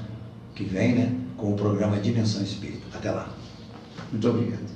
[0.55, 2.87] que vem, né, com o programa Dimensão Espírita.
[2.95, 3.29] Até lá.
[4.11, 4.75] Muito obrigado.